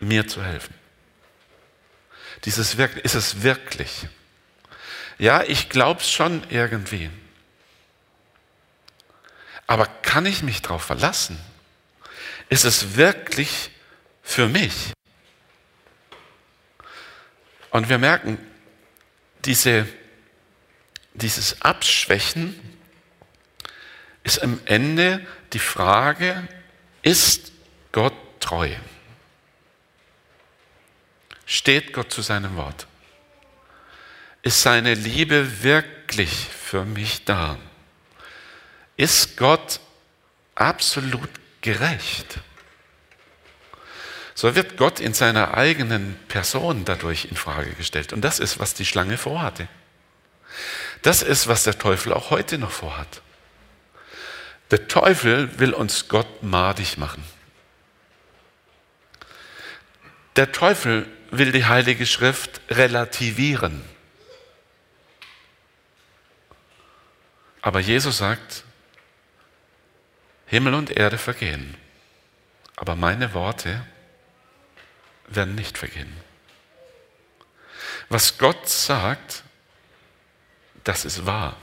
mir 0.00 0.26
zu 0.26 0.44
helfen? 0.44 0.74
Dieses 2.44 2.74
ist 2.74 3.14
es 3.14 3.42
wirklich? 3.42 4.08
Ja, 5.18 5.42
ich 5.44 5.68
glaube 5.68 6.00
es 6.00 6.10
schon 6.10 6.44
irgendwie. 6.50 7.08
Aber 9.66 9.86
kann 9.86 10.26
ich 10.26 10.42
mich 10.42 10.60
darauf 10.60 10.82
verlassen? 10.82 11.38
Ist 12.48 12.64
es 12.64 12.96
wirklich 12.96 13.70
für 14.22 14.48
mich? 14.48 14.92
Und 17.70 17.88
wir 17.88 17.98
merken, 17.98 18.38
diese, 19.44 19.86
dieses 21.14 21.60
Abschwächen 21.62 22.58
ist 24.22 24.42
am 24.42 24.60
Ende 24.64 25.26
die 25.52 25.58
Frage, 25.58 26.48
ist 27.02 27.52
Gott 27.92 28.14
treu? 28.40 28.70
Steht 31.46 31.92
Gott 31.92 32.10
zu 32.10 32.22
seinem 32.22 32.56
Wort? 32.56 32.86
Ist 34.42 34.62
seine 34.62 34.94
Liebe 34.94 35.62
wirklich 35.62 36.30
für 36.30 36.84
mich 36.84 37.24
da? 37.24 37.58
Ist 38.96 39.36
Gott 39.36 39.80
absolut 40.54 41.30
gerecht? 41.60 42.38
So 44.34 44.54
wird 44.56 44.76
Gott 44.76 44.98
in 44.98 45.14
seiner 45.14 45.54
eigenen 45.54 46.18
Person 46.28 46.84
dadurch 46.84 47.26
in 47.26 47.36
Frage 47.36 47.70
gestellt. 47.72 48.12
Und 48.12 48.22
das 48.22 48.40
ist, 48.40 48.58
was 48.58 48.74
die 48.74 48.84
Schlange 48.84 49.16
vorhatte. 49.16 49.68
Das 51.02 51.22
ist, 51.22 51.46
was 51.46 51.62
der 51.62 51.78
Teufel 51.78 52.12
auch 52.12 52.30
heute 52.30 52.58
noch 52.58 52.72
vorhat. 52.72 53.22
Der 54.70 54.88
Teufel 54.88 55.58
will 55.60 55.72
uns 55.72 56.08
Gott 56.08 56.42
madig 56.42 56.98
machen. 56.98 57.22
Der 60.36 60.50
Teufel 60.50 61.06
will 61.30 61.52
die 61.52 61.66
Heilige 61.66 62.06
Schrift 62.06 62.60
relativieren. 62.70 63.84
Aber 67.62 67.78
Jesus 67.80 68.18
sagt, 68.18 68.64
Himmel 70.46 70.74
und 70.74 70.90
Erde 70.90 71.18
vergehen, 71.18 71.76
aber 72.76 72.96
meine 72.96 73.32
Worte 73.32 73.86
werden 75.28 75.54
nicht 75.54 75.78
vergehen. 75.78 76.12
Was 78.08 78.38
Gott 78.38 78.68
sagt, 78.68 79.42
das 80.84 81.04
ist 81.04 81.26
wahr. 81.26 81.56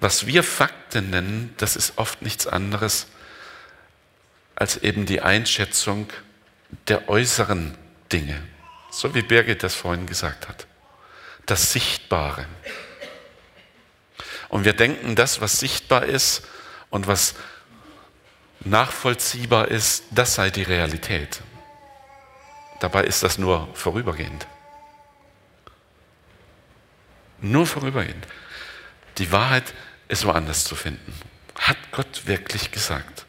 Was 0.00 0.26
wir 0.26 0.42
Fakten 0.42 1.10
nennen, 1.10 1.54
das 1.56 1.76
ist 1.76 1.98
oft 1.98 2.22
nichts 2.22 2.46
anderes 2.46 3.06
als 4.54 4.76
eben 4.76 5.06
die 5.06 5.20
Einschätzung 5.20 6.08
der 6.88 7.08
äußeren 7.08 7.76
Dinge, 8.12 8.42
so 8.90 9.14
wie 9.14 9.22
Birgit 9.22 9.62
das 9.62 9.74
vorhin 9.74 10.06
gesagt 10.06 10.48
hat. 10.48 10.66
Das 11.46 11.72
Sichtbare. 11.72 12.46
Und 14.48 14.64
wir 14.64 14.72
denken, 14.72 15.14
das, 15.14 15.40
was 15.40 15.60
sichtbar 15.60 16.04
ist 16.04 16.42
und 16.90 17.06
was 17.06 17.34
nachvollziehbar 18.60 19.68
ist, 19.68 20.04
das 20.10 20.34
sei 20.34 20.50
die 20.50 20.62
Realität. 20.62 21.40
Dabei 22.80 23.04
ist 23.04 23.22
das 23.22 23.38
nur 23.38 23.68
vorübergehend. 23.74 24.46
Nur 27.40 27.66
vorübergehend. 27.66 28.26
Die 29.18 29.30
Wahrheit 29.32 29.74
ist 30.08 30.24
woanders 30.24 30.64
zu 30.64 30.74
finden. 30.74 31.12
Hat 31.58 31.76
Gott 31.92 32.26
wirklich 32.26 32.70
gesagt? 32.70 33.26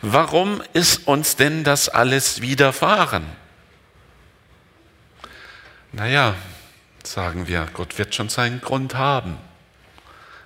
Warum 0.00 0.62
ist 0.72 1.06
uns 1.06 1.36
denn 1.36 1.64
das 1.64 1.88
alles 1.88 2.40
widerfahren? 2.40 3.26
Naja, 5.92 6.34
sagen 7.04 7.46
wir, 7.46 7.68
Gott 7.74 7.98
wird 7.98 8.14
schon 8.14 8.28
seinen 8.28 8.60
Grund 8.60 8.94
haben. 8.94 9.36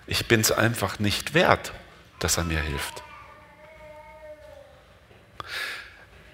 Ich 0.06 0.26
bin 0.26 0.40
es 0.40 0.52
einfach 0.52 0.98
nicht 0.98 1.34
wert, 1.34 1.72
dass 2.18 2.36
er 2.36 2.44
mir 2.44 2.60
hilft. 2.60 3.02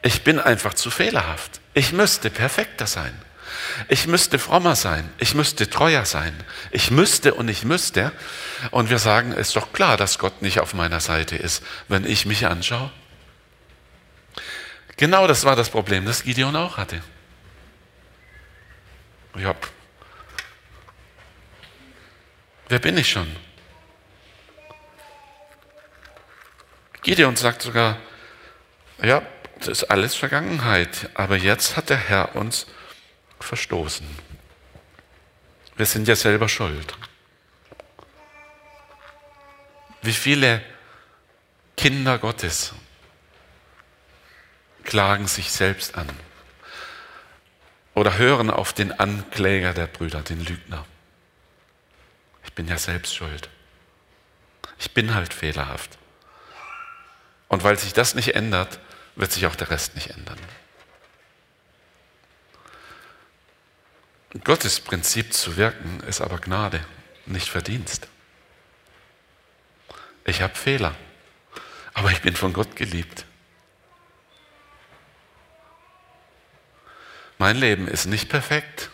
Ich 0.02 0.24
bin 0.24 0.40
einfach 0.40 0.74
zu 0.74 0.90
fehlerhaft. 0.90 1.60
Ich 1.74 1.92
müsste 1.92 2.28
perfekter 2.28 2.86
sein. 2.86 3.16
Ich 3.88 4.06
müsste 4.06 4.38
frommer 4.38 4.74
sein. 4.74 5.08
Ich 5.18 5.34
müsste 5.34 5.70
treuer 5.70 6.04
sein. 6.04 6.34
Ich 6.72 6.90
müsste 6.90 7.34
und 7.34 7.48
ich 7.48 7.64
müsste. 7.64 8.12
Und 8.72 8.90
wir 8.90 8.98
sagen, 8.98 9.32
es 9.32 9.48
ist 9.48 9.56
doch 9.56 9.72
klar, 9.72 9.96
dass 9.96 10.18
Gott 10.18 10.42
nicht 10.42 10.60
auf 10.60 10.74
meiner 10.74 11.00
Seite 11.00 11.36
ist, 11.36 11.62
wenn 11.88 12.04
ich 12.04 12.26
mich 12.26 12.46
anschaue. 12.46 12.90
Genau 14.96 15.26
das 15.26 15.44
war 15.44 15.56
das 15.56 15.70
Problem, 15.70 16.04
das 16.04 16.24
Gideon 16.24 16.56
auch 16.56 16.76
hatte. 16.76 17.02
Ja. 19.36 19.54
Wer 22.68 22.78
bin 22.78 22.96
ich 22.98 23.10
schon? 23.10 23.34
Gideon 27.02 27.36
sagt 27.36 27.62
sogar, 27.62 27.98
ja, 29.02 29.22
das 29.62 29.82
ist 29.82 29.84
alles 29.84 30.16
Vergangenheit, 30.16 31.10
aber 31.14 31.36
jetzt 31.36 31.76
hat 31.76 31.88
der 31.88 31.96
Herr 31.96 32.34
uns 32.34 32.66
verstoßen. 33.38 34.06
Wir 35.76 35.86
sind 35.86 36.08
ja 36.08 36.16
selber 36.16 36.48
schuld. 36.48 36.96
Wie 40.02 40.12
viele 40.12 40.62
Kinder 41.76 42.18
Gottes 42.18 42.72
klagen 44.82 45.28
sich 45.28 45.52
selbst 45.52 45.94
an 45.94 46.08
oder 47.94 48.18
hören 48.18 48.50
auf 48.50 48.72
den 48.72 48.98
Ankläger 48.98 49.74
der 49.74 49.86
Brüder, 49.86 50.22
den 50.22 50.44
Lügner. 50.44 50.84
Ich 52.44 52.52
bin 52.52 52.66
ja 52.66 52.78
selbst 52.78 53.14
schuld. 53.14 53.48
Ich 54.80 54.92
bin 54.92 55.14
halt 55.14 55.32
fehlerhaft. 55.32 55.98
Und 57.46 57.62
weil 57.62 57.78
sich 57.78 57.92
das 57.92 58.16
nicht 58.16 58.34
ändert, 58.34 58.80
wird 59.16 59.32
sich 59.32 59.46
auch 59.46 59.56
der 59.56 59.70
Rest 59.70 59.94
nicht 59.94 60.10
ändern. 60.10 60.38
Gottes 64.44 64.80
Prinzip 64.80 65.34
zu 65.34 65.56
wirken 65.56 66.00
ist 66.00 66.20
aber 66.20 66.38
Gnade, 66.38 66.84
nicht 67.26 67.50
Verdienst. 67.50 68.08
Ich 70.24 70.40
habe 70.40 70.54
Fehler, 70.54 70.94
aber 71.92 72.10
ich 72.10 72.22
bin 72.22 72.34
von 72.34 72.52
Gott 72.52 72.74
geliebt. 72.76 73.26
Mein 77.38 77.56
Leben 77.56 77.88
ist 77.88 78.06
nicht 78.06 78.28
perfekt, 78.28 78.88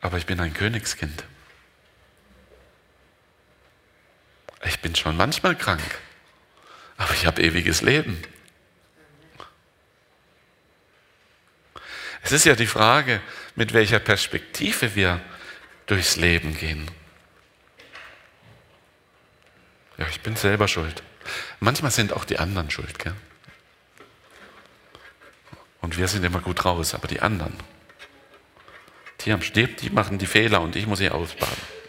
aber 0.00 0.18
ich 0.18 0.26
bin 0.26 0.38
ein 0.38 0.52
Königskind. 0.52 1.24
Ich 4.64 4.80
bin 4.80 4.94
schon 4.94 5.16
manchmal 5.16 5.56
krank, 5.56 5.82
aber 6.96 7.12
ich 7.14 7.26
habe 7.26 7.42
ewiges 7.42 7.82
Leben. 7.82 8.22
Es 12.22 12.32
ist 12.32 12.44
ja 12.44 12.54
die 12.54 12.66
Frage, 12.66 13.20
mit 13.54 13.74
welcher 13.74 13.98
Perspektive 13.98 14.94
wir 14.94 15.20
durchs 15.86 16.16
Leben 16.16 16.56
gehen. 16.56 16.90
Ja, 19.98 20.06
ich 20.08 20.20
bin 20.22 20.34
selber 20.34 20.66
schuld. 20.66 21.02
Manchmal 21.60 21.90
sind 21.90 22.12
auch 22.12 22.24
die 22.24 22.38
anderen 22.38 22.70
schuld. 22.70 22.98
Gell? 22.98 23.14
Und 25.80 25.98
wir 25.98 26.08
sind 26.08 26.24
immer 26.24 26.40
gut 26.40 26.64
raus, 26.64 26.94
aber 26.94 27.08
die 27.08 27.20
anderen, 27.20 27.54
die 29.20 29.42
Stift, 29.42 29.82
die 29.82 29.90
machen 29.90 30.18
die 30.18 30.26
Fehler 30.26 30.60
und 30.62 30.76
ich 30.76 30.86
muss 30.86 30.98
sie 30.98 31.10
ausbaden. 31.10 31.83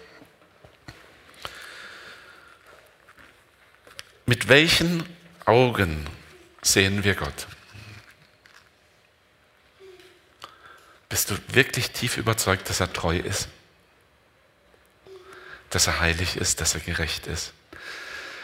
Mit 4.26 4.48
welchen 4.48 5.04
Augen 5.46 6.08
sehen 6.62 7.04
wir 7.04 7.16
Gott? 7.16 7.48
Bist 11.10 11.30
du 11.30 11.38
wirklich 11.50 11.92
tief 11.92 12.18
überzeugt, 12.18 12.70
dass 12.70 12.80
er 12.80 12.92
treu 12.92 13.18
ist? 13.18 13.48
Dass 15.70 15.88
er 15.88 16.00
heilig 16.00 16.38
ist, 16.38 16.60
dass 16.62 16.74
er 16.74 16.82
gerecht 16.82 17.28
ist? 17.28 17.54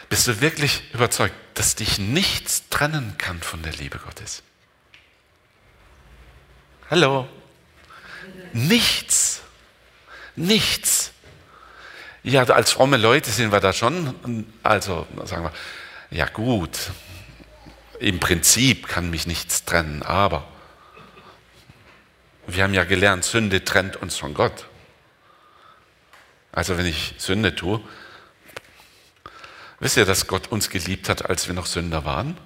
Bist 0.09 0.27
du 0.27 0.41
wirklich 0.41 0.93
überzeugt, 0.93 1.35
dass 1.55 1.75
dich 1.75 1.97
nichts 1.97 2.67
trennen 2.69 3.15
kann 3.17 3.41
von 3.41 3.63
der 3.63 3.73
Liebe 3.73 3.97
Gottes? 3.97 4.43
Hallo? 6.89 7.27
Nichts. 8.53 9.41
Nichts. 10.35 11.11
Ja, 12.23 12.43
als 12.43 12.71
fromme 12.71 12.97
Leute 12.97 13.31
sind 13.31 13.51
wir 13.51 13.59
da 13.59 13.73
schon, 13.73 14.45
also 14.61 15.07
sagen 15.25 15.45
wir, 15.45 15.53
ja 16.11 16.27
gut, 16.27 16.91
im 17.99 18.19
Prinzip 18.19 18.87
kann 18.87 19.09
mich 19.09 19.25
nichts 19.25 19.65
trennen, 19.65 20.03
aber 20.03 20.47
wir 22.45 22.63
haben 22.63 22.75
ja 22.75 22.83
gelernt, 22.83 23.23
Sünde 23.23 23.63
trennt 23.63 23.95
uns 23.95 24.17
von 24.17 24.35
Gott. 24.35 24.67
Also 26.51 26.77
wenn 26.77 26.85
ich 26.85 27.15
Sünde 27.17 27.55
tue, 27.55 27.81
wisst 29.79 29.97
ihr, 29.97 30.05
dass 30.05 30.27
Gott 30.27 30.47
uns 30.47 30.69
geliebt 30.69 31.09
hat, 31.09 31.27
als 31.27 31.47
wir 31.47 31.55
noch 31.55 31.65
Sünder 31.65 32.05
waren? 32.05 32.37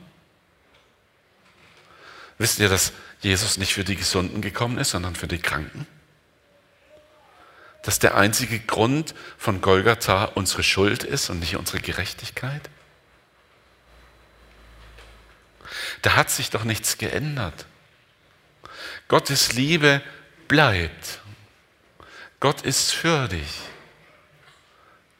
Wisst 2.37 2.59
ihr, 2.59 2.69
dass 2.69 2.93
Jesus 3.21 3.57
nicht 3.57 3.73
für 3.73 3.83
die 3.83 3.95
Gesunden 3.95 4.41
gekommen 4.41 4.77
ist, 4.77 4.91
sondern 4.91 5.15
für 5.15 5.27
die 5.27 5.39
Kranken? 5.39 5.85
Dass 7.85 7.99
der 7.99 8.15
einzige 8.15 8.59
Grund 8.59 9.13
von 9.37 9.61
Golgatha 9.61 10.25
unsere 10.25 10.63
Schuld 10.63 11.03
ist 11.03 11.29
und 11.29 11.39
nicht 11.39 11.55
unsere 11.55 11.79
Gerechtigkeit? 11.79 12.67
Da 16.01 16.15
hat 16.15 16.31
sich 16.31 16.49
doch 16.49 16.63
nichts 16.63 16.97
geändert. 16.97 17.67
Gottes 19.07 19.53
Liebe 19.53 20.01
bleibt. 20.47 21.19
Gott 22.39 22.63
ist 22.63 22.91
für 22.91 23.27
dich. 23.27 23.61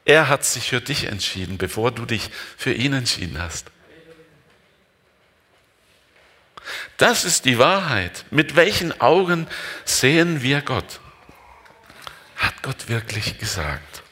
Er 0.04 0.28
hat 0.28 0.44
sich 0.44 0.70
für 0.70 0.80
dich 0.80 1.04
entschieden, 1.04 1.58
bevor 1.58 1.92
du 1.92 2.04
dich 2.04 2.30
für 2.56 2.72
ihn 2.72 2.94
entschieden 2.94 3.40
hast. 3.40 3.70
Das 6.96 7.24
ist 7.24 7.44
die 7.44 7.58
Wahrheit. 7.58 8.24
Mit 8.32 8.56
welchen 8.56 9.00
Augen 9.00 9.46
sehen 9.84 10.42
wir 10.42 10.62
Gott? 10.62 11.00
Hat 12.36 12.62
Gott 12.62 12.88
wirklich 12.88 13.38
gesagt? 13.38 14.02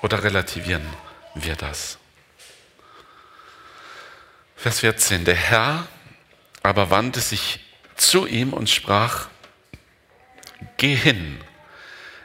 Oder 0.00 0.22
relativieren 0.24 0.86
wir 1.34 1.56
das? 1.56 1.98
Vers 4.56 4.80
14. 4.80 5.24
Der 5.24 5.34
Herr 5.34 5.88
aber 6.62 6.90
wandte 6.90 7.20
sich 7.20 7.60
zu 7.96 8.26
ihm 8.26 8.52
und 8.52 8.70
sprach, 8.70 9.28
geh 10.76 10.94
hin 10.94 11.40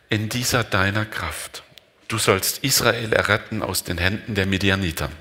in 0.09 0.29
dieser 0.29 0.63
deiner 0.63 1.05
Kraft. 1.05 1.63
Du 2.07 2.17
sollst 2.17 2.59
Israel 2.59 3.11
erretten 3.13 3.61
aus 3.61 3.83
den 3.83 3.97
Händen 3.97 4.35
der 4.35 4.45
Midianiter. 4.45 5.11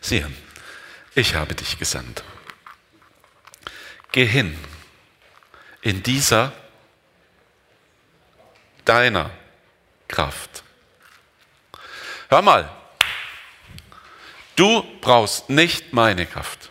Siehe, 0.00 0.30
ich 1.14 1.34
habe 1.34 1.54
dich 1.54 1.78
gesandt. 1.78 2.24
Geh 4.12 4.26
hin 4.26 4.58
in 5.82 6.02
dieser 6.02 6.52
deiner 8.88 9.30
Kraft. 10.08 10.62
Hör 12.28 12.42
mal, 12.42 12.70
du 14.56 14.82
brauchst 15.00 15.50
nicht 15.50 15.92
meine 15.92 16.26
Kraft. 16.26 16.70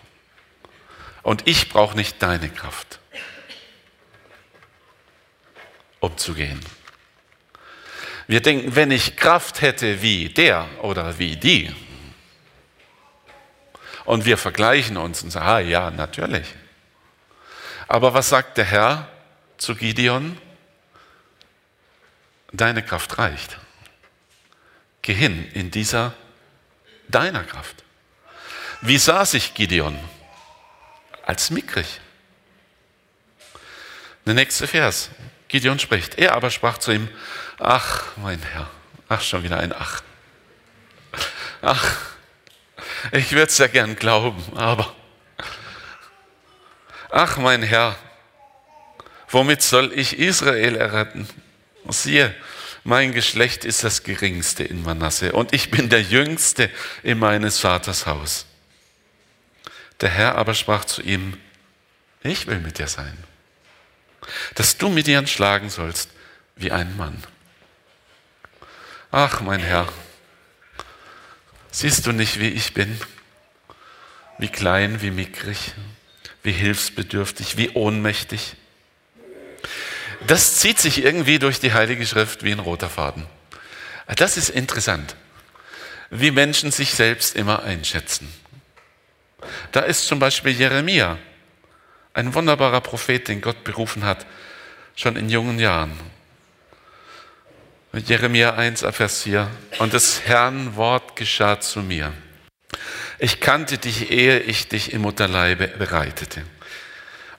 Und 1.23 1.47
ich 1.47 1.69
brauche 1.69 1.95
nicht 1.95 2.21
deine 2.21 2.49
Kraft, 2.49 2.99
um 5.99 6.15
zu 6.17 6.35
gehen. 6.35 6.59
Wir 8.27 8.41
denken, 8.41 8.75
wenn 8.75 8.91
ich 8.91 9.15
Kraft 9.15 9.61
hätte 9.61 10.03
wie 10.03 10.29
der 10.29 10.67
oder 10.81 11.17
wie 11.17 11.35
die, 11.35 11.75
und 14.05 14.25
wir 14.25 14.37
vergleichen 14.37 14.97
uns 14.97 15.23
und 15.23 15.31
sagen, 15.31 15.45
ah 15.47 15.59
ja, 15.59 15.91
natürlich. 15.91 16.45
Aber 17.87 18.13
was 18.13 18.29
sagt 18.29 18.57
der 18.57 18.65
Herr 18.65 19.07
zu 19.57 19.75
Gideon? 19.75 20.37
Deine 22.57 22.83
Kraft 22.83 23.17
reicht. 23.17 23.57
Geh 25.01 25.13
hin 25.13 25.49
in 25.53 25.71
dieser 25.71 26.13
deiner 27.07 27.43
Kraft. 27.43 27.83
Wie 28.81 28.97
sah 28.97 29.25
sich 29.25 29.53
Gideon? 29.53 29.97
als 31.25 31.49
mickrig. 31.49 32.01
Der 34.25 34.35
nächste 34.35 34.67
Vers. 34.67 35.09
Gideon 35.47 35.79
spricht. 35.79 36.17
Er 36.17 36.33
aber 36.33 36.51
sprach 36.51 36.77
zu 36.77 36.91
ihm, 36.91 37.09
ach, 37.59 38.03
mein 38.17 38.41
Herr, 38.41 38.69
ach, 39.09 39.21
schon 39.21 39.43
wieder 39.43 39.59
ein 39.59 39.73
Ach. 39.73 40.01
Ach, 41.61 41.97
ich 43.11 43.31
würde 43.31 43.47
es 43.47 43.57
ja 43.57 43.67
gern 43.67 43.95
glauben, 43.95 44.43
aber, 44.55 44.93
ach, 47.09 47.37
mein 47.37 47.63
Herr, 47.63 47.95
womit 49.29 49.61
soll 49.61 49.91
ich 49.93 50.19
Israel 50.19 50.75
erretten? 50.75 51.27
Siehe, 51.89 52.33
mein 52.83 53.13
Geschlecht 53.13 53.65
ist 53.65 53.83
das 53.83 54.03
geringste 54.03 54.63
in 54.63 54.83
Manasse 54.83 55.31
und 55.31 55.53
ich 55.53 55.71
bin 55.71 55.89
der 55.89 56.01
jüngste 56.01 56.69
in 57.03 57.19
meines 57.19 57.59
Vaters 57.59 58.05
Haus. 58.05 58.45
Der 60.01 60.09
Herr 60.09 60.35
aber 60.35 60.53
sprach 60.53 60.85
zu 60.85 61.01
ihm, 61.01 61.37
ich 62.21 62.47
will 62.47 62.59
mit 62.59 62.79
dir 62.79 62.87
sein, 62.87 63.17
dass 64.55 64.77
du 64.77 64.89
mit 64.89 65.07
dir 65.07 65.25
schlagen 65.27 65.69
sollst 65.69 66.09
wie 66.55 66.71
ein 66.71 66.95
Mann. 66.97 67.23
Ach, 69.11 69.41
mein 69.41 69.61
Herr, 69.61 69.87
siehst 71.71 72.05
du 72.05 72.11
nicht, 72.11 72.39
wie 72.39 72.49
ich 72.49 72.73
bin? 72.73 72.99
Wie 74.37 74.49
klein, 74.49 75.01
wie 75.01 75.11
mickrig, 75.11 75.73
wie 76.43 76.51
hilfsbedürftig, 76.51 77.57
wie 77.57 77.69
ohnmächtig. 77.69 78.55
Das 80.27 80.55
zieht 80.55 80.79
sich 80.79 81.03
irgendwie 81.03 81.37
durch 81.37 81.59
die 81.59 81.73
Heilige 81.73 82.05
Schrift 82.05 82.43
wie 82.43 82.51
ein 82.51 82.59
roter 82.59 82.89
Faden. 82.89 83.27
Das 84.15 84.37
ist 84.37 84.49
interessant, 84.49 85.15
wie 86.09 86.31
Menschen 86.31 86.71
sich 86.71 86.93
selbst 86.93 87.35
immer 87.35 87.63
einschätzen. 87.63 88.33
Da 89.71 89.81
ist 89.81 90.07
zum 90.07 90.19
Beispiel 90.19 90.53
Jeremia, 90.53 91.17
ein 92.13 92.33
wunderbarer 92.33 92.81
Prophet, 92.81 93.27
den 93.27 93.41
Gott 93.41 93.63
berufen 93.63 94.03
hat, 94.03 94.25
schon 94.95 95.15
in 95.15 95.29
jungen 95.29 95.59
Jahren. 95.59 95.99
Jeremia 97.93 98.55
1, 98.55 98.85
Vers 98.91 99.23
4. 99.23 99.49
Und 99.79 99.93
das 99.93 100.21
Herrn 100.25 100.75
Wort 100.75 101.15
geschah 101.15 101.59
zu 101.59 101.81
mir. 101.81 102.13
Ich 103.19 103.39
kannte 103.39 103.77
dich, 103.77 104.11
ehe 104.11 104.39
ich 104.39 104.67
dich 104.67 104.91
im 104.91 105.01
Mutterleibe 105.01 105.67
bereitete 105.67 106.43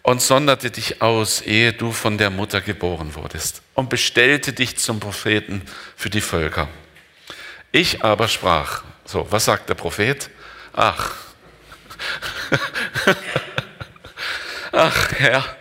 und 0.07 0.23
sonderte 0.23 0.71
dich 0.71 1.03
aus, 1.03 1.41
ehe 1.41 1.73
du 1.73 1.91
von 1.91 2.17
der 2.17 2.31
Mutter 2.31 2.61
geboren 2.61 3.17
wurdest 3.17 3.63
und 3.75 3.91
bestellte 3.91 4.53
dich 4.53 4.77
zum 4.77 5.01
Propheten 5.01 5.63
für 5.97 6.11
die 6.11 6.21
Völker. 6.21 6.69
Ich 7.73 8.05
aber 8.05 8.29
sprach, 8.29 8.85
so, 9.05 9.27
was 9.31 9.47
sagt 9.47 9.69
der 9.69 9.75
Prophet? 9.75 10.31
Ach, 10.73 11.17
Ach 14.71 15.13
Herr, 15.19 15.57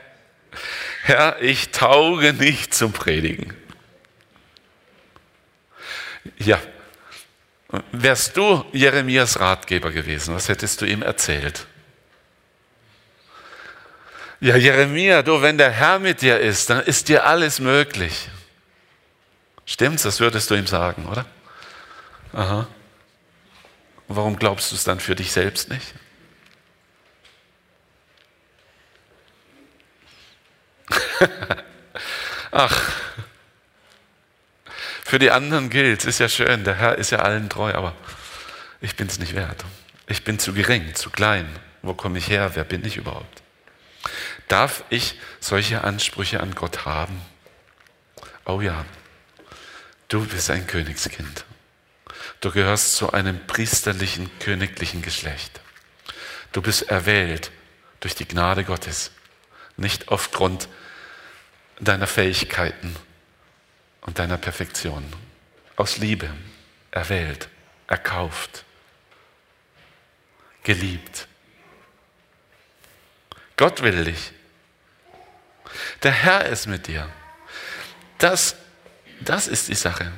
Herr, 1.02 1.42
ich 1.42 1.72
tauge 1.72 2.34
nicht 2.34 2.76
zum 2.76 2.94
Predigen. 2.94 3.52
Ja, 6.38 6.62
wärst 7.92 8.38
du 8.38 8.64
Jeremias 8.74 9.40
Ratgeber 9.40 9.90
gewesen, 9.90 10.36
was 10.36 10.50
hättest 10.50 10.82
du 10.82 10.86
ihm 10.86 11.02
erzählt? 11.02 11.66
Ja, 14.40 14.56
Jeremia, 14.58 15.22
du, 15.22 15.42
wenn 15.42 15.58
der 15.58 15.72
Herr 15.72 16.00
mit 16.00 16.22
dir 16.22 16.40
ist, 16.40 16.70
dann 16.70 16.82
ist 16.82 17.08
dir 17.08 17.26
alles 17.26 17.60
möglich. 17.60 18.30
Stimmt's? 19.66 20.04
Das 20.04 20.20
würdest 20.20 20.50
du 20.52 20.56
ihm 20.56 20.68
sagen, 20.68 21.06
oder? 21.06 21.26
Aha. 22.34 22.68
Warum 24.08 24.38
glaubst 24.38 24.72
du 24.72 24.76
es 24.76 24.84
dann 24.84 25.00
für 25.00 25.16
dich 25.16 25.32
selbst 25.32 25.70
nicht? 25.70 25.94
Ach, 32.52 32.92
für 35.04 35.18
die 35.18 35.32
anderen 35.32 35.70
gilt, 35.70 36.04
ist 36.06 36.20
ja 36.20 36.28
schön, 36.28 36.64
der 36.64 36.76
Herr 36.76 36.98
ist 36.98 37.12
ja 37.12 37.20
allen 37.20 37.50
treu, 37.50 37.74
aber 37.74 37.96
ich 38.82 38.96
bin 38.96 39.08
es 39.08 39.18
nicht 39.18 39.34
wert. 39.34 39.64
Ich 40.08 40.24
bin 40.24 40.40
zu 40.40 40.54
gering, 40.54 40.94
zu 40.94 41.10
klein. 41.10 41.48
Wo 41.82 41.94
komme 41.94 42.18
ich 42.20 42.30
her? 42.30 42.52
Wer 42.54 42.64
bin 42.64 42.86
ich 42.86 42.98
überhaupt? 42.98 43.45
Darf 44.48 44.84
ich 44.90 45.20
solche 45.40 45.84
Ansprüche 45.84 46.40
an 46.40 46.56
Gott 46.56 46.86
haben? 46.86 47.20
Oh 48.46 48.62
ja, 48.62 48.86
du 50.08 50.26
bist 50.26 50.50
ein 50.52 50.68
Königskind. 50.68 51.46
Du 52.42 52.52
gehörst 52.52 52.96
zu 52.96 53.12
einem 53.12 53.48
priesterlichen, 53.48 54.30
königlichen 54.40 55.02
Geschlecht. 55.02 55.62
Du 56.52 56.62
bist 56.62 56.84
erwählt 56.84 57.52
durch 58.00 58.16
die 58.16 58.28
Gnade 58.28 58.64
Gottes, 58.64 59.12
nicht 59.78 60.10
aufgrund 60.10 60.70
deiner 61.80 62.08
Fähigkeiten 62.08 62.96
und 64.02 64.20
deiner 64.20 64.38
Perfektion. 64.38 65.04
Aus 65.76 65.98
Liebe 65.98 66.30
erwählt, 66.92 67.50
erkauft, 67.88 68.64
geliebt. 70.64 71.28
Gott 73.58 73.82
will 73.82 74.04
dich. 74.04 74.32
Der 76.04 76.12
Herr 76.12 76.46
ist 76.46 76.68
mit 76.68 76.88
dir. 76.88 77.10
Das, 78.18 78.56
das 79.22 79.48
ist 79.48 79.68
die 79.70 79.76
Sache. 79.76 80.12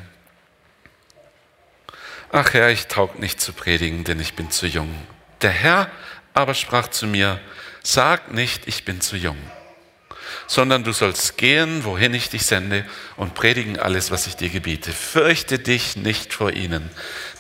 Ach 2.32 2.54
Herr, 2.54 2.70
ich 2.70 2.88
taug 2.88 3.20
nicht 3.20 3.40
zu 3.40 3.54
predigen, 3.54 4.04
denn 4.04 4.20
ich 4.20 4.36
bin 4.36 4.52
zu 4.52 4.68
jung. 4.68 4.94
Der 5.42 5.52
Herr 5.52 5.90
aber 6.34 6.54
sprach 6.54 6.90
zu 6.90 7.08
mir, 7.08 7.40
sag 7.84 8.32
nicht, 8.32 8.68
ich 8.68 8.86
bin 8.86 9.02
zu 9.02 9.16
jung, 9.16 9.38
sondern 10.46 10.84
du 10.84 10.92
sollst 10.92 11.38
gehen, 11.38 11.84
wohin 11.84 12.14
ich 12.14 12.30
dich 12.30 12.46
sende, 12.46 12.86
und 13.16 13.34
predigen 13.34 13.80
alles, 13.80 14.12
was 14.12 14.28
ich 14.28 14.36
dir 14.36 14.50
gebiete. 14.50 14.92
Fürchte 14.92 15.58
dich 15.58 15.96
nicht 15.96 16.34
vor 16.34 16.52
ihnen, 16.52 16.92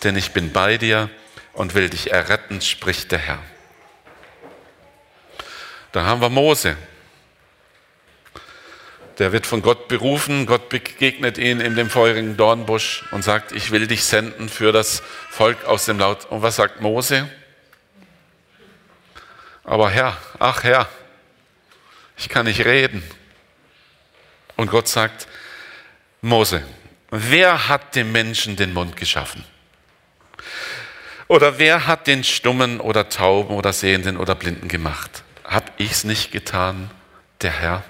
denn 0.03 0.15
ich 0.15 0.31
bin 0.31 0.51
bei 0.51 0.77
dir 0.77 1.09
und 1.53 1.75
will 1.75 1.89
dich 1.89 2.11
erretten, 2.11 2.61
spricht 2.61 3.11
der 3.11 3.19
Herr. 3.19 3.43
Da 5.97 6.05
haben 6.05 6.21
wir 6.21 6.29
Mose. 6.29 6.77
Der 9.17 9.31
wird 9.31 9.47
von 9.47 9.63
Gott 9.63 9.87
berufen, 9.87 10.45
Gott 10.45 10.69
begegnet 10.69 11.39
ihn 11.39 11.59
in 11.59 11.75
dem 11.75 11.89
feurigen 11.89 12.37
Dornbusch 12.37 13.03
und 13.09 13.23
sagt, 13.23 13.51
ich 13.51 13.71
will 13.71 13.87
dich 13.87 14.03
senden 14.03 14.47
für 14.47 14.71
das 14.71 15.01
Volk 15.31 15.65
aus 15.65 15.85
dem 15.85 15.97
Laut. 15.97 16.25
Und 16.25 16.43
was 16.43 16.57
sagt 16.57 16.81
Mose? 16.81 17.27
Aber 19.63 19.89
Herr, 19.89 20.15
ach 20.37 20.63
Herr, 20.63 20.87
ich 22.15 22.29
kann 22.29 22.45
nicht 22.45 22.63
reden. 22.63 23.01
Und 24.55 24.69
Gott 24.69 24.87
sagt, 24.87 25.27
Mose, 26.21 26.61
wer 27.09 27.69
hat 27.69 27.95
dem 27.95 28.11
Menschen 28.11 28.55
den 28.55 28.71
Mund 28.71 28.97
geschaffen? 28.97 29.43
Oder 31.27 31.57
wer 31.57 31.87
hat 31.87 32.05
den 32.05 32.23
Stummen 32.23 32.81
oder 32.81 33.09
Tauben 33.09 33.55
oder 33.55 33.73
Sehenden 33.73 34.17
oder 34.17 34.35
Blinden 34.35 34.67
gemacht? 34.67 35.23
Hab 35.47 35.79
ich's 35.79 36.03
nicht 36.03 36.31
getan, 36.31 36.91
der 37.41 37.51
Herr? 37.51 37.83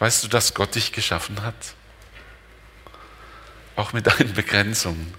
Weißt 0.00 0.24
du, 0.24 0.28
dass 0.28 0.52
Gott 0.52 0.74
dich 0.74 0.92
geschaffen 0.92 1.42
hat? 1.42 1.54
Auch 3.76 3.92
mit 3.92 4.06
deinen 4.06 4.34
Begrenzungen. 4.34 5.14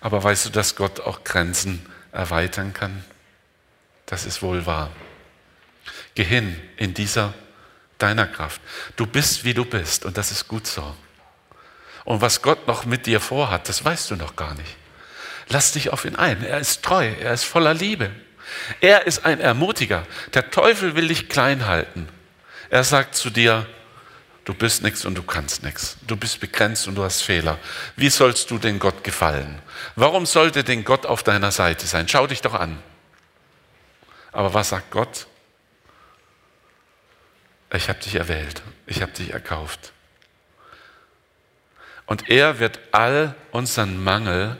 Aber 0.00 0.22
weißt 0.22 0.46
du, 0.46 0.50
dass 0.50 0.74
Gott 0.74 1.00
auch 1.00 1.22
Grenzen 1.22 1.86
erweitern 2.10 2.74
kann? 2.74 3.04
Das 4.06 4.26
ist 4.26 4.42
wohl 4.42 4.66
wahr. 4.66 4.90
Geh 6.14 6.24
hin 6.24 6.60
in 6.76 6.92
dieser 6.92 7.32
deiner 7.98 8.26
Kraft. 8.26 8.60
Du 8.96 9.06
bist, 9.06 9.44
wie 9.44 9.54
du 9.54 9.64
bist 9.64 10.04
und 10.04 10.18
das 10.18 10.32
ist 10.32 10.48
gut 10.48 10.66
so. 10.66 10.96
Und 12.04 12.20
was 12.20 12.42
Gott 12.42 12.66
noch 12.66 12.84
mit 12.84 13.06
dir 13.06 13.20
vorhat, 13.20 13.68
das 13.68 13.84
weißt 13.84 14.10
du 14.10 14.16
noch 14.16 14.34
gar 14.34 14.54
nicht. 14.54 14.76
Lass 15.52 15.72
dich 15.72 15.90
auf 15.90 16.06
ihn 16.06 16.16
ein. 16.16 16.42
Er 16.42 16.58
ist 16.58 16.82
treu, 16.82 17.06
er 17.20 17.34
ist 17.34 17.44
voller 17.44 17.74
Liebe. 17.74 18.10
Er 18.80 19.06
ist 19.06 19.26
ein 19.26 19.38
Ermutiger. 19.38 20.06
Der 20.32 20.50
Teufel 20.50 20.94
will 20.96 21.08
dich 21.08 21.28
klein 21.28 21.66
halten. 21.66 22.08
Er 22.70 22.84
sagt 22.84 23.14
zu 23.14 23.28
dir, 23.28 23.66
du 24.46 24.54
bist 24.54 24.82
nichts 24.82 25.04
und 25.04 25.14
du 25.14 25.22
kannst 25.22 25.62
nichts. 25.62 25.98
Du 26.06 26.16
bist 26.16 26.40
begrenzt 26.40 26.88
und 26.88 26.94
du 26.94 27.04
hast 27.04 27.20
Fehler. 27.20 27.58
Wie 27.96 28.08
sollst 28.08 28.50
du 28.50 28.56
den 28.56 28.78
Gott 28.78 29.04
gefallen? 29.04 29.60
Warum 29.94 30.24
sollte 30.24 30.64
denn 30.64 30.84
Gott 30.84 31.04
auf 31.04 31.22
deiner 31.22 31.50
Seite 31.50 31.86
sein? 31.86 32.08
Schau 32.08 32.26
dich 32.26 32.40
doch 32.40 32.54
an. 32.54 32.82
Aber 34.32 34.54
was 34.54 34.70
sagt 34.70 34.90
Gott? 34.90 35.26
Ich 37.74 37.90
habe 37.90 37.98
dich 37.98 38.14
erwählt, 38.14 38.62
ich 38.86 39.02
habe 39.02 39.12
dich 39.12 39.32
erkauft. 39.32 39.92
Und 42.06 42.30
er 42.30 42.58
wird 42.58 42.80
all 42.90 43.34
unseren 43.50 44.02
Mangel 44.02 44.56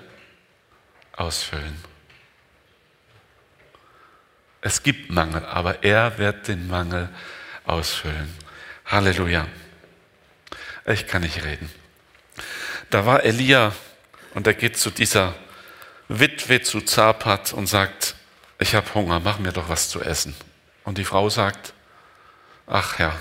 ausfüllen. 1.22 1.76
Es 4.60 4.82
gibt 4.82 5.10
Mangel, 5.10 5.44
aber 5.44 5.82
er 5.82 6.18
wird 6.18 6.48
den 6.48 6.68
Mangel 6.68 7.08
ausfüllen. 7.64 8.36
Halleluja. 8.86 9.46
Ich 10.86 11.06
kann 11.06 11.22
nicht 11.22 11.44
reden. 11.44 11.70
Da 12.90 13.06
war 13.06 13.22
Elia 13.22 13.72
und 14.34 14.46
er 14.46 14.54
geht 14.54 14.76
zu 14.76 14.90
dieser 14.90 15.34
Witwe 16.08 16.60
zu 16.62 16.80
Zapat 16.80 17.52
und 17.52 17.66
sagt, 17.66 18.16
ich 18.58 18.74
habe 18.74 18.92
Hunger, 18.94 19.20
mach 19.20 19.38
mir 19.38 19.52
doch 19.52 19.68
was 19.68 19.88
zu 19.88 20.02
essen. 20.02 20.34
Und 20.84 20.98
die 20.98 21.04
Frau 21.04 21.30
sagt, 21.30 21.72
ach 22.66 22.98
Herr, 22.98 23.16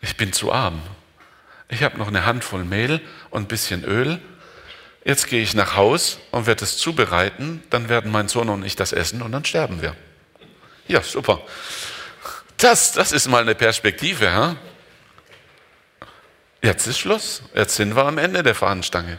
ich 0.00 0.16
bin 0.16 0.32
zu 0.32 0.52
arm. 0.52 0.82
Ich 1.68 1.82
habe 1.82 1.98
noch 1.98 2.08
eine 2.08 2.24
Handvoll 2.24 2.64
Mehl 2.64 3.00
und 3.30 3.42
ein 3.42 3.48
bisschen 3.48 3.84
Öl. 3.84 4.20
Jetzt 5.04 5.28
gehe 5.28 5.42
ich 5.42 5.54
nach 5.54 5.76
Haus 5.76 6.18
und 6.30 6.46
werde 6.46 6.64
es 6.64 6.78
zubereiten. 6.78 7.62
Dann 7.70 7.88
werden 7.88 8.10
mein 8.10 8.28
Sohn 8.28 8.48
und 8.48 8.64
ich 8.64 8.74
das 8.74 8.92
essen 8.92 9.22
und 9.22 9.32
dann 9.32 9.44
sterben 9.44 9.82
wir. 9.82 9.94
Ja, 10.88 11.02
super. 11.02 11.42
Das, 12.56 12.92
das 12.92 13.12
ist 13.12 13.28
mal 13.28 13.42
eine 13.42 13.54
Perspektive. 13.54 14.24
Ja? 14.24 14.56
Jetzt 16.62 16.86
ist 16.86 16.98
Schluss. 16.98 17.42
Jetzt 17.54 17.76
sind 17.76 17.94
wir 17.94 18.06
am 18.06 18.18
Ende 18.18 18.42
der 18.42 18.54
Fahnenstange. 18.54 19.18